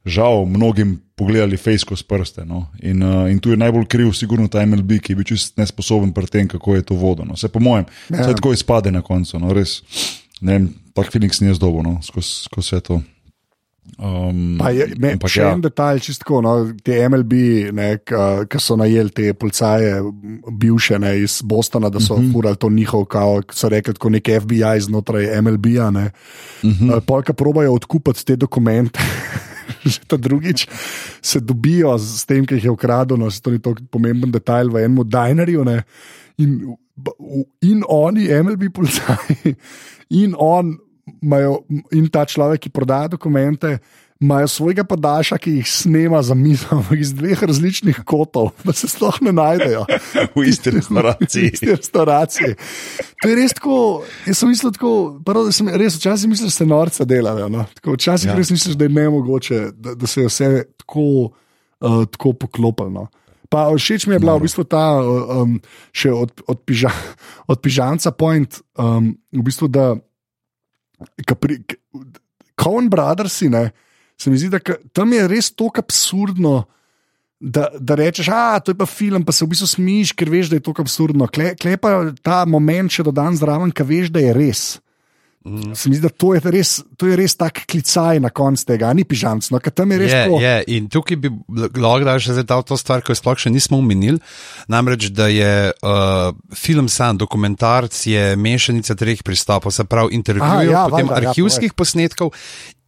[0.06, 2.46] žal mnogim pogledali face skozi prste.
[2.46, 2.66] No?
[2.84, 6.12] In, uh, in tu je najbolj kriv, sigurno ta MLB, ki je bil čist nesposoben
[6.14, 7.34] pri tem, kako je to vodeno.
[7.40, 8.22] Vse po mojem, Ja.
[8.22, 9.40] vse tako izpade na koncu.
[9.40, 9.54] No?
[9.54, 9.80] Res,
[10.42, 12.00] ne vem, tak feeling sem jaz dobo no?
[12.02, 13.02] skozi skozi vse to.
[14.00, 15.50] Um, Pa je, me, ampak še ja.
[15.54, 16.54] en detalj, čistko, no,
[16.88, 17.34] te MLB,
[18.50, 20.00] ki so najeli te policaje,
[20.50, 22.32] bivše ne, iz Bostona, da so uh -huh.
[22.34, 25.90] furali to njihov, kao, kot so rekli, kot nek FBI znotraj MLB-ja.
[25.90, 26.00] Uh
[26.64, 27.00] -huh.
[27.06, 29.00] Polka probajo odkupiti te dokumente.
[29.84, 30.68] Že ta drugič
[31.22, 34.84] se dobijo s tem, ki jih je ukradel, no, to ni tako pomemben detajl v
[34.84, 35.64] enem dinerju.
[35.64, 35.84] Ne,
[36.38, 36.76] in,
[37.62, 39.56] in oni, MLB policaji,
[40.24, 40.78] in on
[41.22, 43.78] imajo, in ta človek, ki prodaja dokumente,
[44.20, 49.18] imajo svojega podaljša, ki jih snema za mizo iz dveh različnih kotov, da se sploh
[49.22, 49.84] ne najdejo.
[50.36, 51.50] V isti V restavraciji.
[51.50, 52.56] isti restavraciji.
[53.22, 53.78] To je res tako.
[54.24, 54.92] Jaz sem mislil, tako,
[55.26, 57.50] prvo, da sem res včasih mislil, da se norce delajo.
[57.50, 57.66] No?
[57.76, 58.38] Tako, včasih Ja.
[58.38, 61.04] res misliš, da je nemogoče, da, da se je vse tako,
[61.82, 62.90] uh, tako poklopilo.
[62.90, 63.08] No?
[63.50, 65.60] Pa všeč mi je bila v bistvu ta, um,
[65.92, 66.90] še od, od, piža,
[67.46, 69.92] od pižanca point, um, v bistvu, da
[72.60, 73.72] Cohen Brothers, ne,
[74.18, 74.60] se mi zdi, da
[74.94, 76.64] tam je res tako absurdno.
[77.44, 80.56] Da, da rečeš, da je pa film, pa se v bistvu smiš, ker veš, da
[80.56, 81.28] je to absurdno.
[81.28, 84.62] Klepa ta moment, če dodan zraven, ki veš, da je res.
[85.46, 85.76] Mm.
[85.76, 88.94] Se mi zdi, da to je res, to je res tak klicaj na koncu tega,
[88.96, 89.50] ni pižamc.
[89.52, 90.14] No, tam je res.
[90.14, 90.40] Je, to.
[90.40, 90.54] je.
[90.78, 91.32] In tukaj bi
[91.84, 94.22] lahko dal še za to stvar, ki jo sploh še nismo omenili.
[94.72, 100.88] Namreč, da je uh, film sam, dokumentarc, je mešanica treh pristopov, se pravi intervjujev, ja,
[100.88, 102.32] potem valda, ja, arhivskih ja, posnetkov.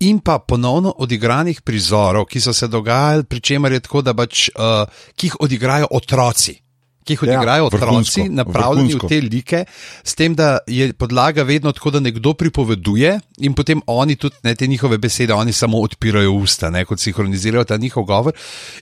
[0.08, 4.48] In pa ponovno odigranih prizorov, ki so se dogajali, pri čemer je tako, da pač,
[4.56, 6.62] uh, ki jih odigrajo otroci
[7.06, 9.62] ki jih odigrajo ja, otroci, napravljeni v te like,
[10.04, 14.56] s tem, da je podlaga vedno tako, da nekdo pripoveduje in potem oni tudi ne,
[14.56, 18.34] te njihove besede, oni samo odpirajo usta, ne, kot sinhronizirajo ta njihov govor.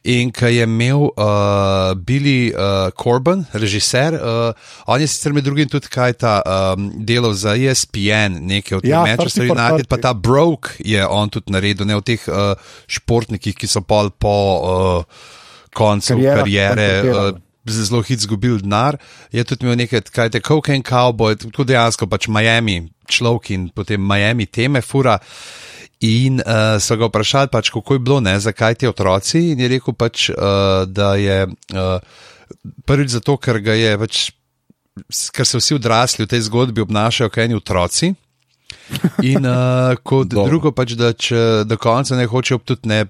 [0.04, 4.54] In ki je imel uh, Billy uh, Corbin, režiser, uh,
[4.88, 9.04] on je sicer med drugim tudi kaj ta um, delo za ESPN, nekaj od ja,
[9.04, 12.54] Manchester United, pa ta Broke je on tudi naredil, ne v teh uh,
[12.88, 14.36] športnikih, ki so pol po.
[14.64, 15.40] Uh,
[15.74, 17.02] Koncu karijere,
[17.66, 18.98] zelo hitro izgubil denar.
[19.32, 24.02] Je tudi imel nekaj, kaj te Cocaine Cowboy, tudi dejansko pač Miami, človek in potem
[24.02, 25.20] Miami teme fura.
[26.04, 29.54] In uh, so ga vprašali, pač, kako je bilo, ne, zakaj ti otroci.
[29.54, 32.26] In je rekel, pač, uh, da je uh,
[32.84, 34.26] prvič zato, ker, je, pač,
[35.32, 38.12] ker se vsi odrasli v tej zgodbi obnašajo kot eni otroci.
[39.24, 43.06] In uh, kot drugo, pač, da če do konca ne hočejo tudi ne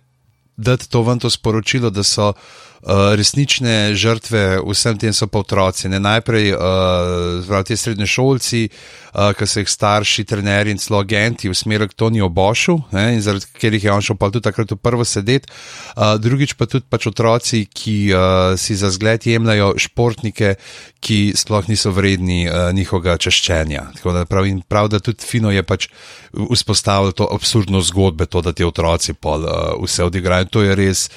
[0.53, 2.72] dati to ven to sporočilo, da so uh,
[3.15, 5.87] resnične žrtve vsem tem so pa otroci.
[5.89, 11.49] Ne najprej uh, ti srednji šolci, uh, ki so jih starši, trenerji in celo agenti
[11.49, 14.77] usmerili k Toniju Bošu, ne, in zaradi katerih je on šel pa tudi takrat v
[14.77, 15.47] prvo sedeti.
[15.95, 18.19] Uh, drugič pa tudi pač otroci, ki uh,
[18.59, 20.55] si za zgled jemljajo športnike,
[21.03, 23.85] ki sploh niso vredni uh, njihovega češčenja.
[24.03, 25.87] Da prav, prav, da tudi Fino je pač
[26.33, 30.51] vzpostavil to absurdno zgodbo, to, da ti otroci pol uh, vse odigrajo.
[30.51, 31.07] To je res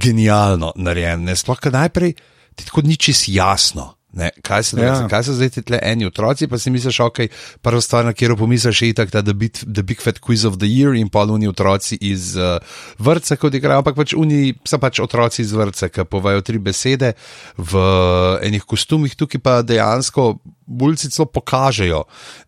[0.00, 1.28] genialno narejen.
[1.36, 2.16] Sploh, ker najprej
[2.56, 3.96] ti tako ni čist jasno.
[4.16, 4.94] Ne, kaj, se, ja.
[5.10, 7.18] kaj so zdaj ti eni otroci, pa si misliš, ok,
[7.60, 10.66] prva stvar, na katero pomisliš, je tako, da je The Big Fat Quiz of the
[10.66, 12.56] Year in pa oni otroci iz uh,
[12.98, 17.12] vrca, kot igrajo, ampak pač oni so pač otroci iz vrca, ki povajo tri besede
[17.58, 22.06] v uh, enih kostumih, tukaj pa dejansko bulci celo pokažejo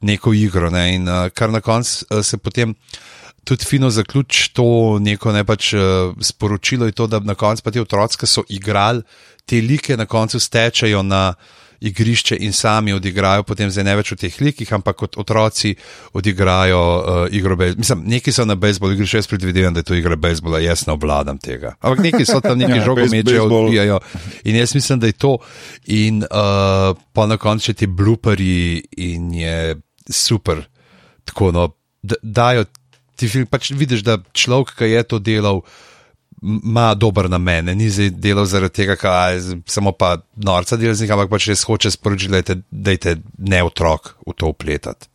[0.08, 2.72] neko igro ne, in uh, kar na koncu uh, se potem
[3.48, 5.80] tudi fino zaključi to neko ne pač uh,
[6.20, 9.02] sporočilo, je to, da na koncu pa ti otroci, ki so igrali
[9.48, 11.32] te like, na koncu stečajo na
[11.80, 15.76] igrišče in sami odigrajo, potem zdaj ne več v teh likih, ampak kot otroci
[16.18, 17.80] odigrajo uh, igro bejzbola.
[17.84, 20.84] Mislim, neki so na bejzbolu igri, še jaz predvidevam, da je to igra bejzbola, jaz
[20.88, 21.76] ne obvladam tega.
[21.78, 24.00] Ampak neki so tam neki ja, žogomeče odbijajo
[24.44, 25.36] in jaz mislim, da je to.
[25.94, 29.78] In uh, pa na koncu še ti bluperi in je
[30.10, 30.66] super.
[31.30, 31.70] Tako no,
[32.02, 32.66] dajo
[33.18, 35.62] ti pač vidiš, da človek, ki je to delal,
[36.42, 41.16] ima dober namen, ni zdaj delal zaradi tega, kaj samo pa norca dela z njim,
[41.16, 45.10] ampak pač res hoče sporočiti, da je ne otrok v to upletati.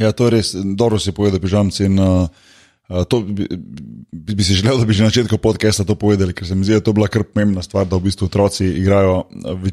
[0.00, 1.84] Ja, to je res, dobro si povedal, pižamci.
[1.86, 2.49] In, uh,
[2.90, 3.46] To bi,
[4.10, 6.74] bi si želel, da bi že na začetku podcasta to povedali, ker se mi zdi,
[6.74, 9.28] da je to bila kar pomembna stvar, da v bistvu otroci igrajo,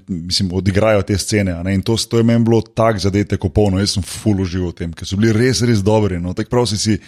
[0.08, 1.56] mislim, odigrajo te scene.
[1.74, 4.78] In to, to je meni bilo tako zadete, ko polno, jaz sem full užival v
[4.78, 6.22] tem, ker so bili res, res dobri.
[6.22, 7.00] No, tako prav si si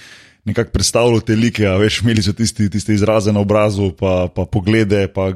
[0.50, 4.48] nekako predstavljal te like, a veš, imeli so tisti, tiste izraze na obrazu, pa, pa
[4.50, 5.30] poglede, pa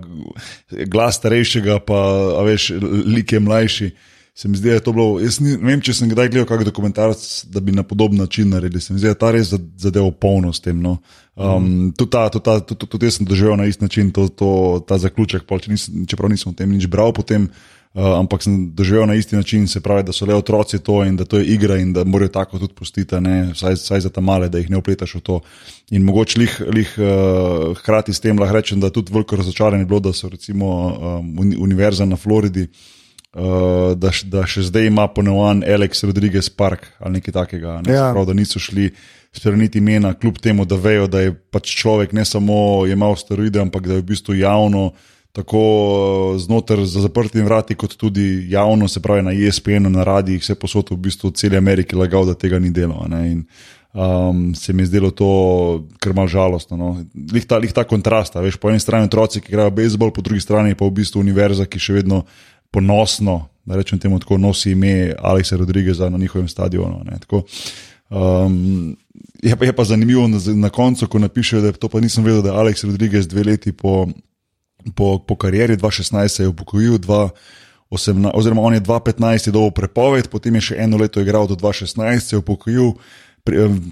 [0.89, 2.01] glas starejšega, pa
[2.49, 2.71] veš,
[3.05, 3.91] like mlajši
[4.35, 5.19] se mi zdi, da je to bilo.
[5.21, 8.81] Jaz ne vem, če sem kdaj gledal kakšen dokumentarc, da bi na podoben način naredili.
[8.81, 10.79] Se mi zdi, da ta res zadeval polno s tem.
[10.81, 10.97] No.
[11.35, 11.91] Um, mm.
[11.97, 14.49] Tudi tud, tud, tud jaz sem doživel na isti način to, to,
[14.87, 17.45] ta zaključek, pol, če nisem, čeprav nisem o tem nič bral potem.
[17.93, 21.13] Uh, ampak sem doživel na isti način, se pravi, da so le otroci to in
[21.13, 23.19] da to je igra in da morajo tako tudi pustiti,
[23.51, 25.37] vsaj, vsaj za ta male, da jih ne upletaš v to.
[25.93, 29.85] In mogoče lih, lih uh, hkrati s tem lahko rečem, da je tudi veliko razočaranje
[29.85, 33.02] bilo, da so recimo um, univerza na Floridi uh,
[33.33, 37.81] uh, da, da še zdaj ima ponovno Alex Rodriguez Park ali nekaj takega.
[37.85, 37.93] Ne?
[37.93, 38.11] Ja.
[38.13, 38.91] Prav, da niso šli
[39.33, 43.87] spremeniti imena, kljub temu, da vejo, da je pač človek ne samo imel steroide, ampak
[43.87, 44.91] da je v bistvu javno.
[45.33, 50.43] Tako eh, znotraj za zaprtimi vrati, kot tudi javno, se pravi na ESPN, na radijih,
[50.43, 53.01] vse posod v bistvu cel Ameriki lagal, da tega ni delo.
[53.25, 53.41] In,
[53.93, 55.31] um, se mi je zdelo to
[55.97, 56.77] kar mal žalostno.
[56.77, 56.91] No.
[57.33, 60.45] Lih, ta, lih ta kontrast, veš, po eni strani otroci, ki igrajo bejzbol, po drugi
[60.45, 62.27] strani pa v bistvu univerza, ki še vedno
[62.73, 67.05] ponosno, da rečem temu tako, nosi ime Aleksa Rodrigeza na njihovem stadionu.
[68.09, 68.97] Um,
[69.43, 72.41] je, pa, je pa zanimivo na, na koncu, ko napišejo, da to pa nisem vedel,
[72.41, 74.07] da je Aleks Rodrigez dve leti po,
[74.95, 80.55] po, po karieri, 2016 se je upokojil, 2018, oziroma on je 2015 dobil prepoved, potem
[80.55, 82.93] je še eno leto igral do 2016, se je upokojil.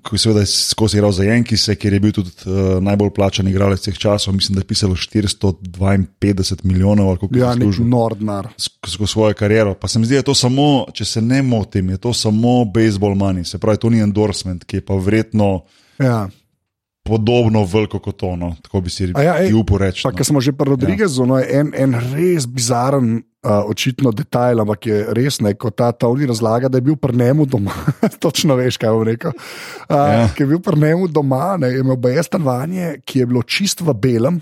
[0.02, 3.82] Ko je seveda skozi igral za Jenkise, ker je bil tudi uh, najbolj plačan igralec
[3.82, 6.16] vseh časov, mislim, da je pisalo 452
[6.64, 8.48] milijonov ali kako Ja, je nek služil nordnar.
[8.58, 9.74] skozi svojo kariero.
[9.74, 12.66] Pa se mi zdi, da je to samo, če se ne motim, je to samo
[12.66, 15.62] baseball money, se pravi, to ni endorsement, ki je pa vredno
[16.00, 16.30] Ja.
[17.04, 19.36] podobno veliko kot to, no, tako bi si A ja,
[20.06, 20.12] No.
[20.12, 24.86] ker smo že pri Rodrigezu, no, je en, en res bizaren, uh, očitno detajl, ampak
[24.86, 27.74] je res ne, ko ta Tony razlaga, da je bil pri njemu doma.
[28.24, 29.32] Točno veš, kaj bom rekel.
[29.32, 30.30] Uh, Ja.
[30.30, 33.82] Ker je bil pri njemu doma, ne, je imel BS stanovanje, ki je bilo čist
[33.82, 34.42] v belem.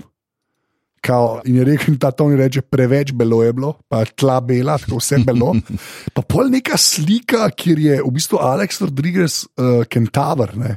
[0.99, 4.75] Kao, in je rekel, da to ni reče, preveč belo je bilo, pa tla bela,
[4.77, 5.53] tako vse belo.
[6.13, 10.57] Pa pol neka slika, kjer je v bistvu Alex Rodriguez, uh, Kentaver.
[10.57, 10.73] Ne.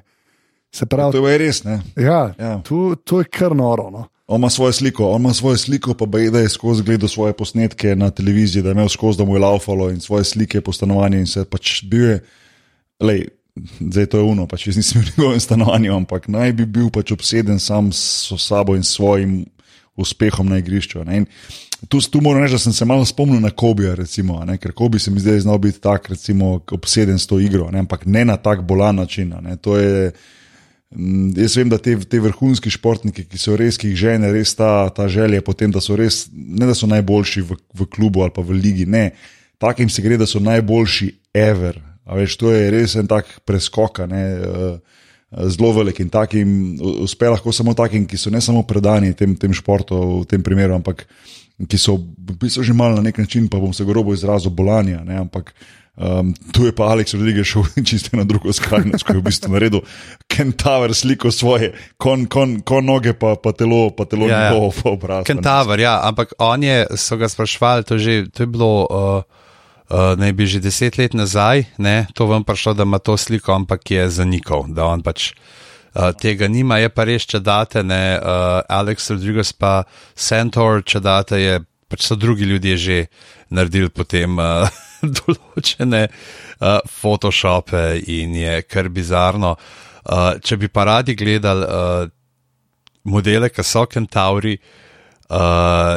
[0.71, 1.81] Se pravi, To je res, ne.
[1.99, 2.53] ja, Ja.
[2.63, 3.91] to, to je kar noro.
[3.91, 4.05] No.
[4.33, 7.33] On ima svojo sliko, on ima svojo sliko, pa je, da je skozi gledal svoje
[7.33, 10.73] posnetke na televiziji, da je imel skozi, da mu je laufalo in svoje slike po
[10.73, 12.21] stanovanju in se pač bil je,
[13.01, 13.27] lej,
[13.81, 17.13] zdaj to je uno, pač jaz nisem v njegovem stanovanju, ampak naj bi bil pač
[17.13, 19.45] obseden sam s sabo in svojim
[19.97, 21.05] uspehom na igrišču.
[21.05, 21.17] ne.
[21.17, 21.27] In
[21.89, 24.99] Tu, tu moram reči, da sem se malo spomnil na Kobija, recimo, ne, ker Kobi
[24.99, 28.37] se mi zdaj znal biti tak, recimo, obseden s to igro, ne, ampak ne na
[28.37, 29.35] tak bolan način.
[29.43, 30.13] Ne, to je,
[30.93, 34.91] Jaz vem, da te, te vrhunski športniki, ki so res, ki jih žene, res ta,
[34.93, 38.45] ta želja potem, da so res, ne da so najboljši v, v klubu ali pa
[38.45, 39.11] v ligi, ne,
[39.63, 41.81] takim se gre, da so najboljši ever.
[42.13, 44.77] Veš, to je res en tak preskok, eh,
[45.33, 49.55] zelo velik in takim uspe lahko samo takim, ki so ne samo predani tem, tem
[49.55, 51.07] športu, v tem primeru, ampak
[51.69, 55.03] ki so v bistvu že malo na nek način, pa bom se grobo izrazil, bolanja.
[55.05, 55.53] Ne, ampak
[55.97, 59.53] um, tu je pa Aleks Rodriguez šel čisto na drugo skrajnost, ko je v bistvu
[59.53, 59.85] naredil
[60.29, 64.51] kentaver sliko svoje, kon, kon, kon noge, pa, pa telo, pa telo Ja, ja.
[64.51, 65.29] njegovo pa obraz.
[65.29, 68.75] Kentaver, ja, ampak on je, so ga sprašvali, to, že, to je bilo.
[68.91, 69.41] Uh,
[69.93, 73.53] Uh, naj bi že deset let nazaj, ne, to vam prišlo, da ima to sliko,
[73.53, 76.79] ampak je zanikal, da on pač uh, tega nima.
[76.81, 79.83] Je pa res, če date, ne, uh, Alex Rodriguez pa
[80.17, 81.59] Centaur, če date, je
[81.93, 82.97] pač so drugi ljudje že
[83.53, 84.65] naredili potem uh,
[85.21, 89.59] določene uh, photoshope in je kar bizarno.
[90.09, 92.09] Uh, če bi pa radi gledali uh,
[93.05, 94.57] modele, ki so Kentauri.
[94.57, 94.92] Uh,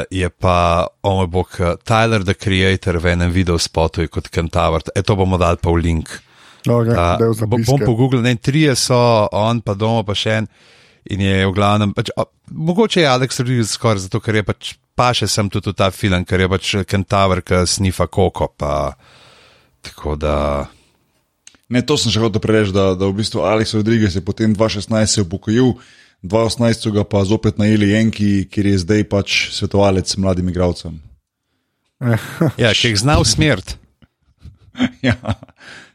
[0.09, 4.29] je pa, o moj bog, uh, Tyler, the Creator, v enem videu spotu je kot
[4.31, 4.83] Kentaur.
[4.95, 6.13] E, to bomo dali pa v link.
[6.65, 8.97] Okay, Uh, bom bom pogooglil, ne, trije so,
[9.29, 10.47] on pa doma pa še en.
[11.13, 14.71] In je v glavnem, pač, a, mogoče je Alex Rodriguez skoraj zato, ker je pač
[14.95, 18.49] pa še sem tudi v ta film, ker je pač Kentaur, ki snifa koko.
[18.57, 18.95] Pa,
[19.85, 20.65] tako da.
[21.69, 25.05] Ne, to sem še hotel prereči, da, da v bistvu Aleks Rodriguez je potem 2016
[25.05, 25.75] se upokojil,
[26.27, 30.99] 2018 so ga pa zopet najeli Jenki, kjer je zdaj pač svetovalec mladim igravcem.
[32.57, 33.79] Ja, ki jih zna usmeriti.
[35.07, 35.15] ja,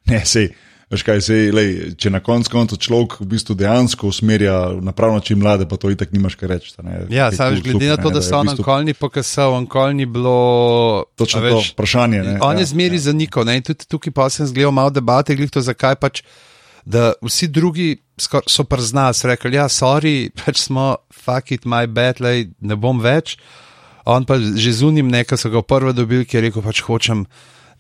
[0.09, 0.53] ne, sej.
[0.91, 1.69] Veš kaj, sej, lej,
[2.03, 5.87] če na koncu konca človek v bistvu dejansko usmerja na prav način mlade, pa to
[5.95, 6.73] itak nimaš kaj reči.
[6.83, 7.05] ne.
[7.15, 8.63] Ja, Je samo kul, glede super, na to, ne, da je so v on bistvu
[8.65, 11.05] ankolni pokasal, ankolni bilo.
[11.15, 12.23] Točno a to veš, vprašanje.
[12.27, 13.07] Ne, On je ja, zmeri ja.
[13.07, 13.47] zanikal.
[13.47, 16.25] Tudi tukaj pa sem zgledal malo debate, glih to zakaj pač.
[16.91, 22.21] Da vsi drugi so priznali, so rekli, ja, sorry, pač smo, fuck it, my bad,
[22.21, 23.37] lej, ne bom več.
[24.09, 27.27] On pa že zunim nekaj, so ga prvo dobili, ki je rekel, pač hočem,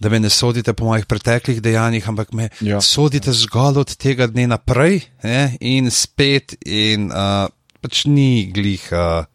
[0.00, 2.78] da me ne sodite po mojih preteklih dejanjih, ampak me Ja.
[2.78, 2.80] ja.
[2.80, 5.56] sodite zgolj od tega dne naprej ne?
[5.61, 7.50] in spet, in uh,
[7.82, 8.86] pač ni glih.
[8.92, 9.26] Uh,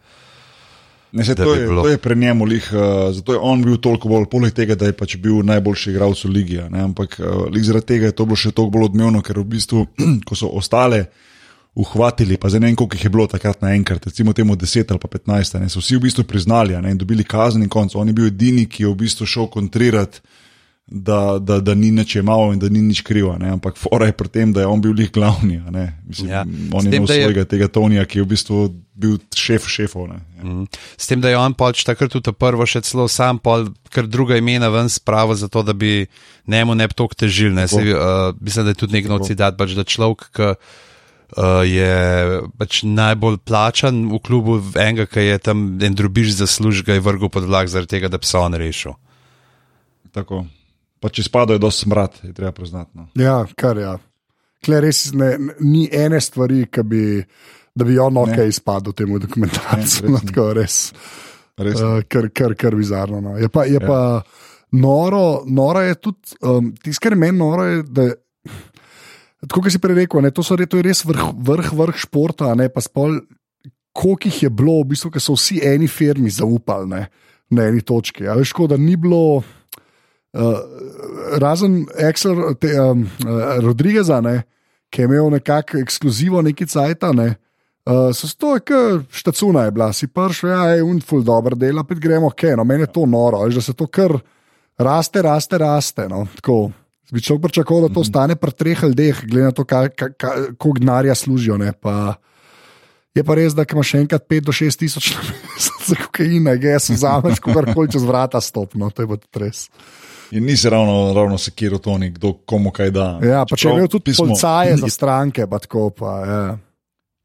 [1.16, 1.84] Ne, se, to, bi je, bilo.
[1.84, 4.90] to je pri njemu lih, uh, zato je on bil toliko bolj, poleg tega, da
[4.90, 6.58] je pač bil najboljši igralec v ligi.
[6.70, 9.86] Ne, ampak uh, zaradi tega je to bilo še toliko bolj odmevno, ker v bistvu,
[10.28, 11.06] ko so ostale
[11.76, 15.00] uhvatili, pa zdaj ne vem, koliko jih je bilo takrat naenkrat, recimo temu 10 ali
[15.00, 17.96] pa 15, ne, so vsi v bistvu priznali ne, in dobili kazen in konc.
[17.96, 20.24] On je bil edini, ki je v bistvu šel kontrirati.
[20.88, 23.50] Da, da, da ni nič imel in da ni nič krivo, ne?
[23.50, 25.58] ampak fora je pri tem, da je on bil lih glavni.
[26.06, 26.44] Mislim, Ja.
[26.72, 28.58] On S je tem, imel da je- svojega tega Tonija, ki je v bistvu
[28.94, 30.08] bil šef šefov.
[30.08, 30.20] ne.
[30.38, 30.44] Ja.
[30.44, 30.68] Mm.
[30.96, 34.38] S tem, da je on pač takrat tudi prvo še celo sam, pol, ker druga
[34.38, 36.06] imena ven spravo, zato da bi
[36.46, 37.50] njemu ne bi toliko težil.
[37.52, 37.66] Ne?
[37.68, 40.54] Se, uh, mislim, da je tudi nek nov citat, pač, da človek, ki
[41.34, 41.94] uh, je
[42.56, 47.28] pač najbolj plačan v klubu, enega, ki je tam en drubiš zaslužil, ga je vrgel
[47.28, 48.94] pod vlak zaradi tega, da bi se on rešil.
[50.14, 50.46] Tako.
[51.04, 52.92] Pa če spadajo, je dosti smrad, je treba priznati.
[52.98, 53.08] No.
[53.20, 53.98] Ja, kar ja.
[54.66, 57.06] Kle res ne, ni ene stvari, bi,
[57.76, 60.06] da bi on ok izpadel temu dokumentarcu.
[60.06, 60.80] Ne, res No, tako res.
[61.56, 63.22] Res, Uh, kar, kar, kar bizarno.
[63.24, 63.38] No.
[63.40, 63.84] Je pa, je ja.
[63.84, 64.24] pa
[64.76, 68.10] noro, noro je tudi, um, tisto, kar je meni noro, je, da
[69.46, 72.54] tako kot si prej rekel, ne, to, so, to je res vrh, vrh, vrh športa,
[72.58, 73.22] ne pa spol.
[73.96, 77.04] Koliko jih je bilo, v bistvu, ker so vsi eni firmi zaupali ne,
[77.56, 78.26] na eni točki.
[78.28, 79.40] A veš, škoda, ni bilo,
[80.36, 80.60] uh,
[81.42, 84.44] razen Excel, te, um, uh, Rodrigeza, ne,
[84.92, 87.08] ki je imel nekako ekskluzivo neki cajt.
[87.16, 87.36] Ne.
[87.86, 92.00] Uh, so to, kot štacuna je bila, si prši, ja, je unful dobro dela, pet
[92.02, 94.16] gremo, ok, no, meni je to noro, veš, da se to kar
[94.78, 96.08] raste, raste, raste.
[96.10, 96.72] No, tako.
[97.14, 98.08] Bi človek pričakoval, da to Mhm.
[98.10, 99.64] stane pri treh ljudeh, glede na to,
[100.58, 101.58] koliko denarja služijo.
[101.58, 102.16] Ne, pa,
[103.16, 105.22] je pa res, da ko imaš še enkrat 5 do 6 tisoč na
[105.54, 109.70] mesec za kokaina, ga jaz vzamem, kogarkoli čez vrata stopno, to je pa res.
[110.32, 113.20] In nisi ravno, ravno sekiral to, kdo komu kaj da.
[113.22, 116.14] Ja, pa če je imel tudi pismo- policaje za stranke, pa tako pa.
[116.22, 116.58] Ja,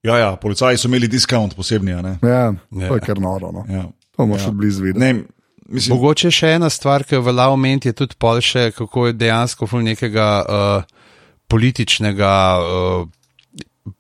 [0.03, 1.93] Ja, ja, policaji so imeli diskont posebni.
[1.93, 2.19] a ne.
[2.23, 2.89] ja, Ja.
[2.89, 3.51] to je kar noro.
[3.53, 3.65] No.
[3.69, 3.85] Ja.
[4.17, 4.47] To moraš Ja.
[4.47, 4.53] ja.
[4.53, 5.25] blizu videti.
[5.69, 9.13] Mislim, Mogoče še ena stvar, ki je v Laoment je tudi pol še, kako je
[9.15, 10.83] dejansko ful nekega uh,
[11.49, 12.33] političnega.
[12.59, 13.09] Uh,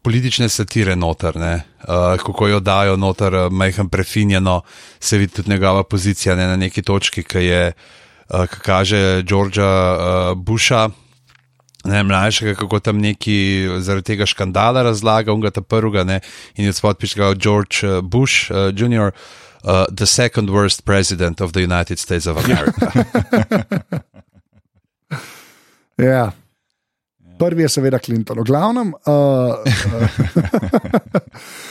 [0.02, 1.54] Politične satire noter, ne?
[1.80, 4.60] uh, kako jo dajo noter, uh, majhen prefinjeno,
[5.00, 6.46] se vidi tudi njegova pozicija ne?
[6.46, 7.99] na neki točki, ki je, uh,
[8.30, 10.88] ki kaže Georgea uh, Busha,
[11.84, 16.20] ne, mlajšega, kako tam neki zaradi tega škandala razlaga, on ga ta prvega ne,
[16.56, 19.10] in je spod piše George Bush uh, Jr.,
[19.64, 22.92] uh, the second worst president of the United States of America.
[26.00, 26.32] Ja.
[27.38, 28.38] Prvi je seveda Clinton.
[28.38, 29.54] V glavnem, uh, uh,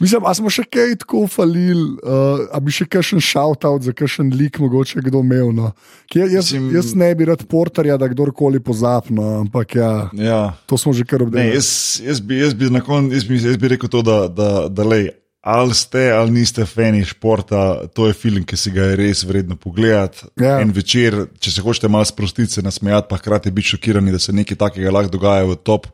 [0.00, 4.32] mislim, a smo še kaj tako falili, uh, a bi še kakšen shout-out za kakšen
[4.36, 5.52] lik mogoče kdo imel.
[5.52, 5.72] No.
[6.10, 10.42] Kje, jaz, Mislim- jaz ne bi rad porterja, da kdorkoli pozapno, ampak ja, ja.
[10.66, 11.54] to smo že kar Ne, obdelali.
[11.54, 14.84] jaz, jaz, bi, jaz, bi kon, jaz, bi, jaz bi rekel to, da, da, da
[14.84, 19.22] lej, ali ste ali niste fani športa, to je film, ki si ga je res
[19.24, 20.26] vredno pogledati.
[20.40, 20.58] Ja.
[20.60, 24.32] En večer, če se hočete malo sprostiti, se nasmejati, pa hkrati biti šokirani, da se
[24.32, 25.86] nekaj takega lahko dogaja v top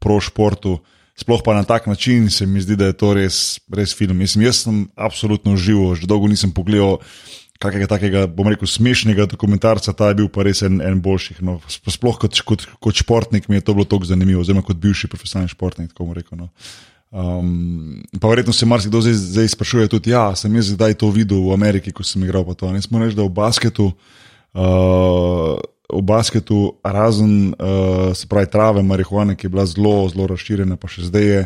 [0.00, 0.78] pro športu.
[1.18, 4.16] Sploh pa na tak način se mi zdi, da je to res, res film.
[4.16, 7.00] Mislim, jaz sem absolutno živo, že dolgo nisem pogledal
[7.58, 11.40] kakega takega, bom rekel, smešnega dokumentarca, ta je bil pa res en, en boljših.
[11.42, 11.56] No.
[11.66, 15.50] Sploh kot, kot, kot športnik mi je to bilo tako zanimivo, oziroma kot bivši profesionalni
[15.50, 15.90] športnik.
[15.90, 16.48] tako bom Rekel, no.
[17.10, 21.42] um, pa verjetno se marsikdo zdaj, zdaj sprašuje tudi, ja, sem jaz zdaj to videl
[21.48, 22.46] v Ameriki, ko sem igral.
[22.46, 22.70] pa to.
[22.70, 23.90] Ne smo reči, da v basketu.
[24.54, 25.58] Uh,
[25.88, 30.90] V basketu, razen uh, se pravi trave, marihuane, ki je bila zelo, zelo razširjena, pa
[30.90, 31.42] še zdaj je.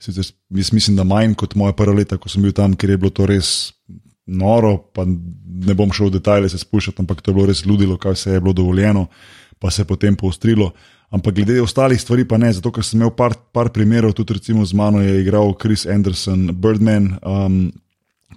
[0.00, 3.00] Sicer jaz mislim, da manj kot moje prvo leto, ko sem bil tam, ker je
[3.00, 3.72] bilo to res
[4.24, 4.76] noro.
[4.94, 8.16] Pa ne bom šel v detajle se spuščati, ampak to je bilo res ludilo, kaj
[8.16, 9.08] vse je bilo dovoljeno,
[9.60, 10.70] pa se je potem poostrilo.
[11.10, 14.62] Ampak glede ostalih stvari, pa ne, zato ker sem imel par, par primerov, tudi recimo
[14.64, 17.64] z mano je igral Chris Anderson, Birdman, um,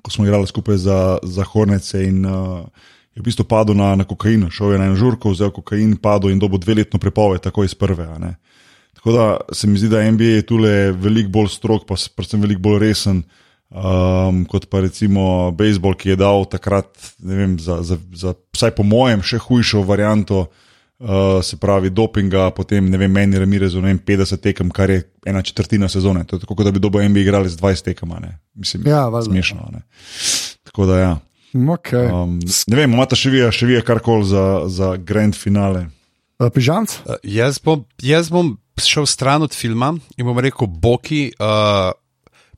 [0.02, 2.66] ko smo igrali skupaj za, za Hornece in uh,
[3.16, 6.32] je v bistvu padel na, na kokain, šel je na en žurko, vzel kokain, padel
[6.34, 8.08] in dobil dveletno prepoved, tako iz prve.
[8.94, 12.62] Tako da se mi zdi, da NBA je tule veliko bolj strok, pa predvsem veliko
[12.62, 13.24] bolj resen.
[13.74, 16.92] Um, kot pa recimo bejzbol, ki je dal takrat,
[17.26, 20.44] ne vem, za, za, za vsaj po mojem, še hujšo varianto,
[21.02, 25.00] uh, se pravi dopinga, potem ne vem, meni Ramirez, ne vem, 50 tekem, kar je
[25.26, 26.22] ena četrtina sezone.
[26.30, 28.38] To je tako, kot da bi dobo NBA igrali z 20 tekama, ne.
[28.54, 29.32] Mislim, Ja, valjda.
[29.32, 29.66] smešno.
[29.74, 29.82] Ne.
[30.70, 31.14] Tako da ja.
[31.54, 32.10] Okay.
[32.10, 35.88] Um, ne vem, imate še vi, še vi karkoli za, za grand finale.
[36.42, 36.96] Uh, Pižanc?
[37.06, 41.94] Uh, jaz, bom, jaz bom šel stran od filma in bom rekel, Boki, uh,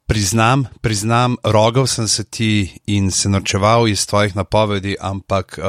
[0.07, 5.65] priznam, priznam, rogal sem se ti in se norčeval iz tvojih napovedi, ampak uh,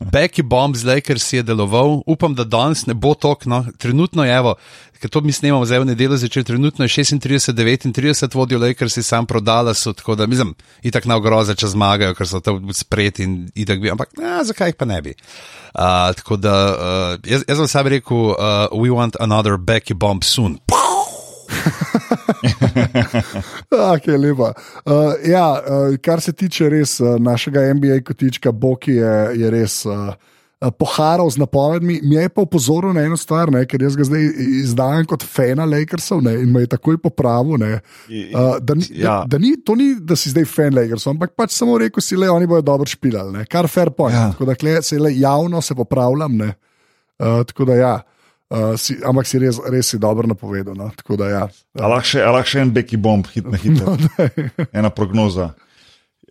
[0.12, 4.54] Becky Bomb z Lakers je deloval, upam, da danes ne bo tokno, trenutno je, evo,
[5.00, 9.26] ker to mi snemamo zdaj v nedeljo začeti, trenutno je 36-39 vodijo Lakers in sam
[9.26, 13.50] prodala so, tako da mislim, itak na ogroze, če zmagajo, ker so tam spreti in
[13.54, 15.14] itak bi, ampak ja, zakaj jih pa ne bi.
[15.74, 20.24] Uh, tako da uh, jaz, jaz bom sam rekel, uh, we want another Becky Bomb
[20.24, 20.60] soon.
[23.94, 24.52] Okay, lepa.
[24.84, 29.82] Uh, ja, uh, kar se tiče res uh, našega NBA kotička, Boki je, je res.
[29.86, 30.12] Uh,
[30.78, 34.28] Poharal z napovedmi, mi je pa upozoril na eno stvar, ne, ker jaz ga zdaj
[34.62, 37.58] izdajam kot fana Lakersov ne, in me je takoj popravil.
[37.58, 37.80] Ne,
[38.30, 39.16] uh, da, ni, Ja.
[39.26, 42.14] da, da ni, to ni, da si zdaj fan Lakersov, ampak pač samo rekel si,
[42.14, 44.14] da oni bodo dobro špilali, ne, kar fair point.
[44.14, 44.28] Ja.
[44.28, 44.36] Ja.
[44.36, 46.38] Tako da kle, se le javno se popravljam.
[46.38, 46.52] Ne,
[47.18, 47.92] uh, tako da ja,
[48.52, 50.76] uh, si, ampak si res, res si dobro napovedal.
[50.76, 51.42] No, tako da ja.
[51.80, 53.96] A lahko še, a lahko še en Becky Bomb, hit na hitro.
[54.78, 55.54] Ena prognoza.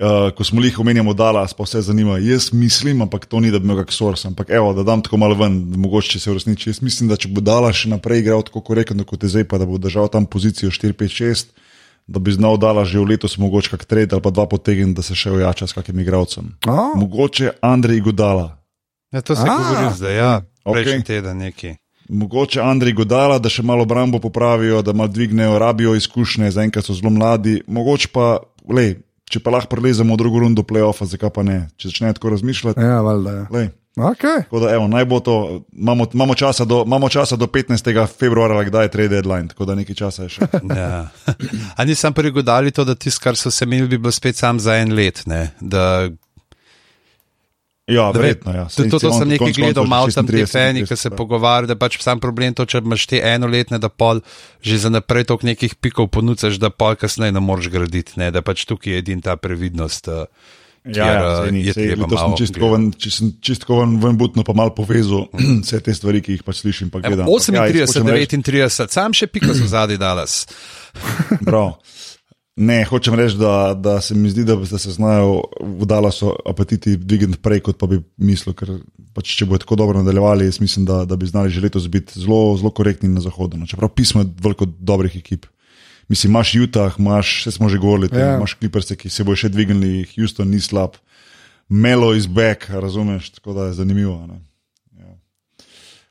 [0.02, 2.16] Uh, ko smo jih omenjali, da se pa vse zanima.
[2.18, 5.20] Jaz mislim, ampak to ni, da bi imel kak source, ampak evo, da dam tako
[5.22, 6.70] malo ven, da mogoče če se uresniči.
[6.70, 9.60] Jaz mislim, da če bo dala še naprej igral tako korektno kot je zdaj, pa
[9.62, 11.52] da bo držal tam pozicijo 4-5-6,
[12.08, 15.06] da bi znal dala že v letos mogoče kak trade ali pa dva potegniti, da
[15.06, 16.56] se še ojača s kakim igralcem.
[16.66, 18.58] Oh, Mogoče Andrej Godala.
[19.12, 19.58] Ja, to se A.
[19.60, 21.08] govori zdaj, ja, prejšnji Okej.
[21.08, 21.76] teden neki.
[22.12, 26.96] Mogoče Andrej Godala, da še malo obrambo popravijo, da malo dvignejo, rabijo izkušnje, zaenkrat so
[26.98, 27.62] zelo mladi.
[27.68, 28.34] Mogoče pa,
[28.68, 28.98] lej,
[29.32, 31.62] če pa lahko prelezemo v drugo rundo playoffa, zakaj pa ne?
[31.80, 33.38] Če začne tako razmišljati, ja, valjda.
[33.38, 33.46] Ja.
[33.56, 34.44] lej, Okay.
[34.44, 38.08] Tako da, evo, naj bo to, imamo, imamo, časa do, imamo časa do 15.
[38.20, 40.48] februarja, ali kdaj je trade deadline, tako da nekaj časa je še.
[40.82, 41.10] Ja.
[41.76, 44.78] A nisem prigodali to, da tisto, kar so se imeli, bi bilo spet sam za
[44.80, 45.24] en let.
[45.26, 45.52] Ne?
[45.60, 46.08] Da,
[47.92, 48.54] Ja, verjetno.
[48.56, 48.66] Ja.
[48.66, 51.72] To, to, to sem nekaj gledal, malo tam te 36, fani, ki se 37, pogovarjajo,
[51.74, 54.24] da pač sam problem to, če imaš te enoletne, da pol
[54.64, 58.32] že za naprej toliko nekih pikov ponucaš, da pol kasneje ne moreš graditi, ne?
[58.32, 60.08] da pač tukaj je edin ta previdnost.
[60.08, 60.26] Uh,
[60.82, 62.88] Ja, ja, saj ni, je treba to sem čistko ven,
[63.38, 65.28] čistko ven, ven butno pa malo povezal
[65.62, 66.90] vse te stvari, ki jih pač slišim.
[66.90, 67.30] Pa gledam.
[67.30, 70.48] Ampak 38, ja, jaz hočem reči- 39, sam še pika so zadnji dalas.
[71.46, 71.78] Prav.
[72.62, 76.94] Ne, hočem reči, da, da se mi zdi, da, da se znajo v Dallasu apetiti
[76.98, 78.54] dvigniti prej, kot pa bi mislil.
[78.58, 78.76] Ker
[79.16, 82.20] pač, če bo tako dobro nadaljevali, jaz mislim, da, da bi znali že letos biti
[82.22, 83.58] zelo, zelo korektni na zahodu.
[83.58, 85.48] No, čeprav pismo je veliko dobrih ekip.
[86.12, 88.20] Mislim, imaš Utah, imaš, vse smo že govorili, Ja.
[88.20, 88.38] yeah.
[88.38, 91.00] imaš Clippers, ki se bo še dvignili, Houston ni slab,
[91.70, 94.20] Melo is back, razumeš, tako da je zanimivo.
[94.20, 94.40] a Ne?
[95.00, 95.12] Ja.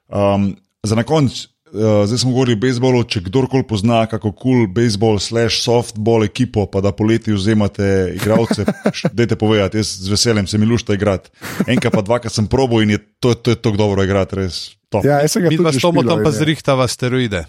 [0.08, 3.04] Um, za na konec, uh, zdaj smo govorili o bejzbolu.
[3.04, 8.64] Če kdorkoli pozna kako kul cool bejzbol, slash softball ekipo, pa da poleti vzemate igralce,
[9.12, 11.30] dajte povedati, jaz z veseljem se mi lušta igrati.
[11.66, 14.70] Enkrat pa dvakrat sem probo in je to, to je tako dobro igrati, res.
[14.88, 15.04] Top.
[15.06, 16.32] Ja, jaz sem ga Mi tudi pa s tomo tam pa ja.
[16.34, 17.44] zrihtava steroide.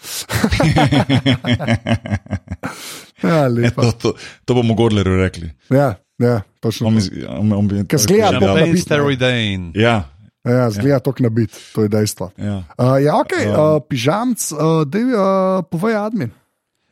[3.22, 3.82] Ja, lepa.
[3.82, 5.50] To, to, to bomo Godlerju rekli.
[5.70, 6.86] Ja, ja, točno.
[6.88, 9.72] On, mi- on, on, on, Ker zgleda ja, to, da Champagne bi- steroidein.
[9.74, 10.02] ja,
[10.44, 12.30] Ja, zgleda to nabit, to je dejstvo.
[12.36, 12.64] ja.
[12.78, 16.30] Uh, ja, ok, uh, pižamc, uh, da uh, povej admin.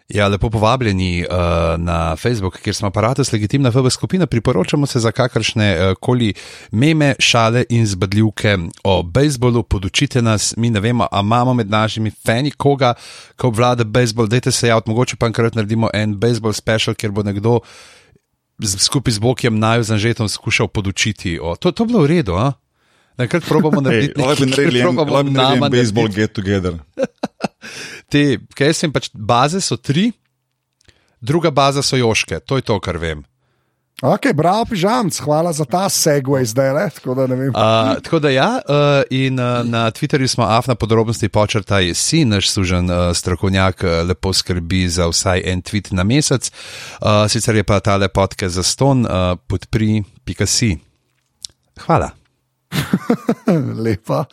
[0.09, 1.37] Ja, lepo povabljeni uh,
[1.77, 4.27] na Facebook, kjer smo aparatus legitimna VB skupina.
[4.27, 6.35] Priporočamo se za kakršne uh, koli
[6.71, 9.63] meme, šale in zbadljivke o bejzbolu.
[9.63, 12.95] Podučite nas, mi ne vemo, a imamo med našimi fani koga,
[13.37, 14.27] ki obvlada bejzbol.
[14.27, 17.61] Dajte se javiti, mogoče pa enkrat naredimo en bejzbol special, kjer bo nekdo
[18.59, 21.39] z, skupaj z Bokjem Naju Zanžetom skušal podučiti.
[21.43, 22.53] O, to, to bilo v redu, a?
[23.19, 26.07] Nekrat probamo Ej, narediti lahko bi nekaj, naredili kjer en, probamo lahko bi nama baseball
[26.09, 26.79] narediti get together.
[28.13, 28.23] te,
[28.55, 30.13] kaj sem pač, baze so tri,
[31.21, 33.25] druga baza so joške, to je to, kar vem.
[33.99, 37.49] Ok, bravo, pižamc, hvala za ta segway zdaj, le, tako da ne vem.
[37.51, 42.53] Uh, tako da ja, uh, in uh, na Twitterju smo afna podrobnosti počrtaj, si naš
[42.55, 46.47] sužen uh, strokovnjak, uh, lepo skrbi za vsaj en tweet na mesec.
[47.03, 50.77] Uh, sicer je pa ta lepotke za ston, uh, podpri, pika si.
[51.83, 52.18] Hvala.
[53.85, 54.25] Lepa,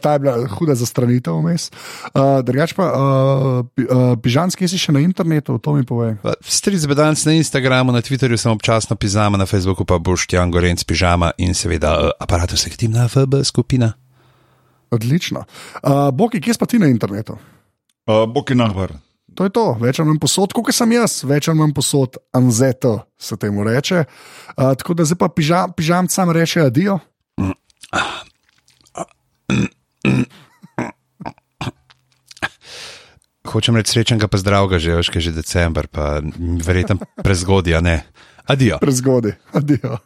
[0.00, 1.70] ta je bila huda zastranitev vmes.
[2.14, 6.16] Uh, Drugač pa, uh, pi- uh, pižamski si še na internetu, to mi povej.
[6.40, 10.86] Stric bedanc na Instagramu, na Twitterju sem občasno pižama, na Facebooku pa boš Jan Gorenc
[10.86, 13.94] pižama in seveda uh, aparatus legitimna VB skupina.
[14.94, 15.42] Odlično.
[15.82, 17.34] Uh, Boki, kje si pa ti na internetu?
[18.06, 18.94] Uh, Boki Nahbar.
[19.34, 23.00] To je to, več ali manj posod, kot sem jaz, več ali manj posod, anzeto
[23.18, 24.04] se temu reče.
[24.54, 27.00] Uh, tako da zdaj pa pižam, pižam sam reče adijo.
[33.44, 38.02] Hočem reči srečnega, pa zdravega, že veš, kaj je že december, pa verjetno prezgodja, ne.
[38.44, 38.78] Adijo.
[38.80, 39.98] Prezgodi, adijo.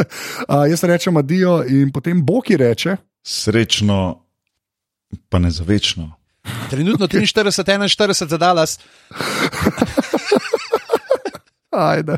[0.50, 2.96] uh, jaz rečem adijo in potem Boki reče.
[3.22, 4.26] Srečno,
[5.28, 6.12] pa ne za večno.
[6.70, 8.78] Trenutno 43, 41 za Dallas.
[11.70, 12.16] Ajde.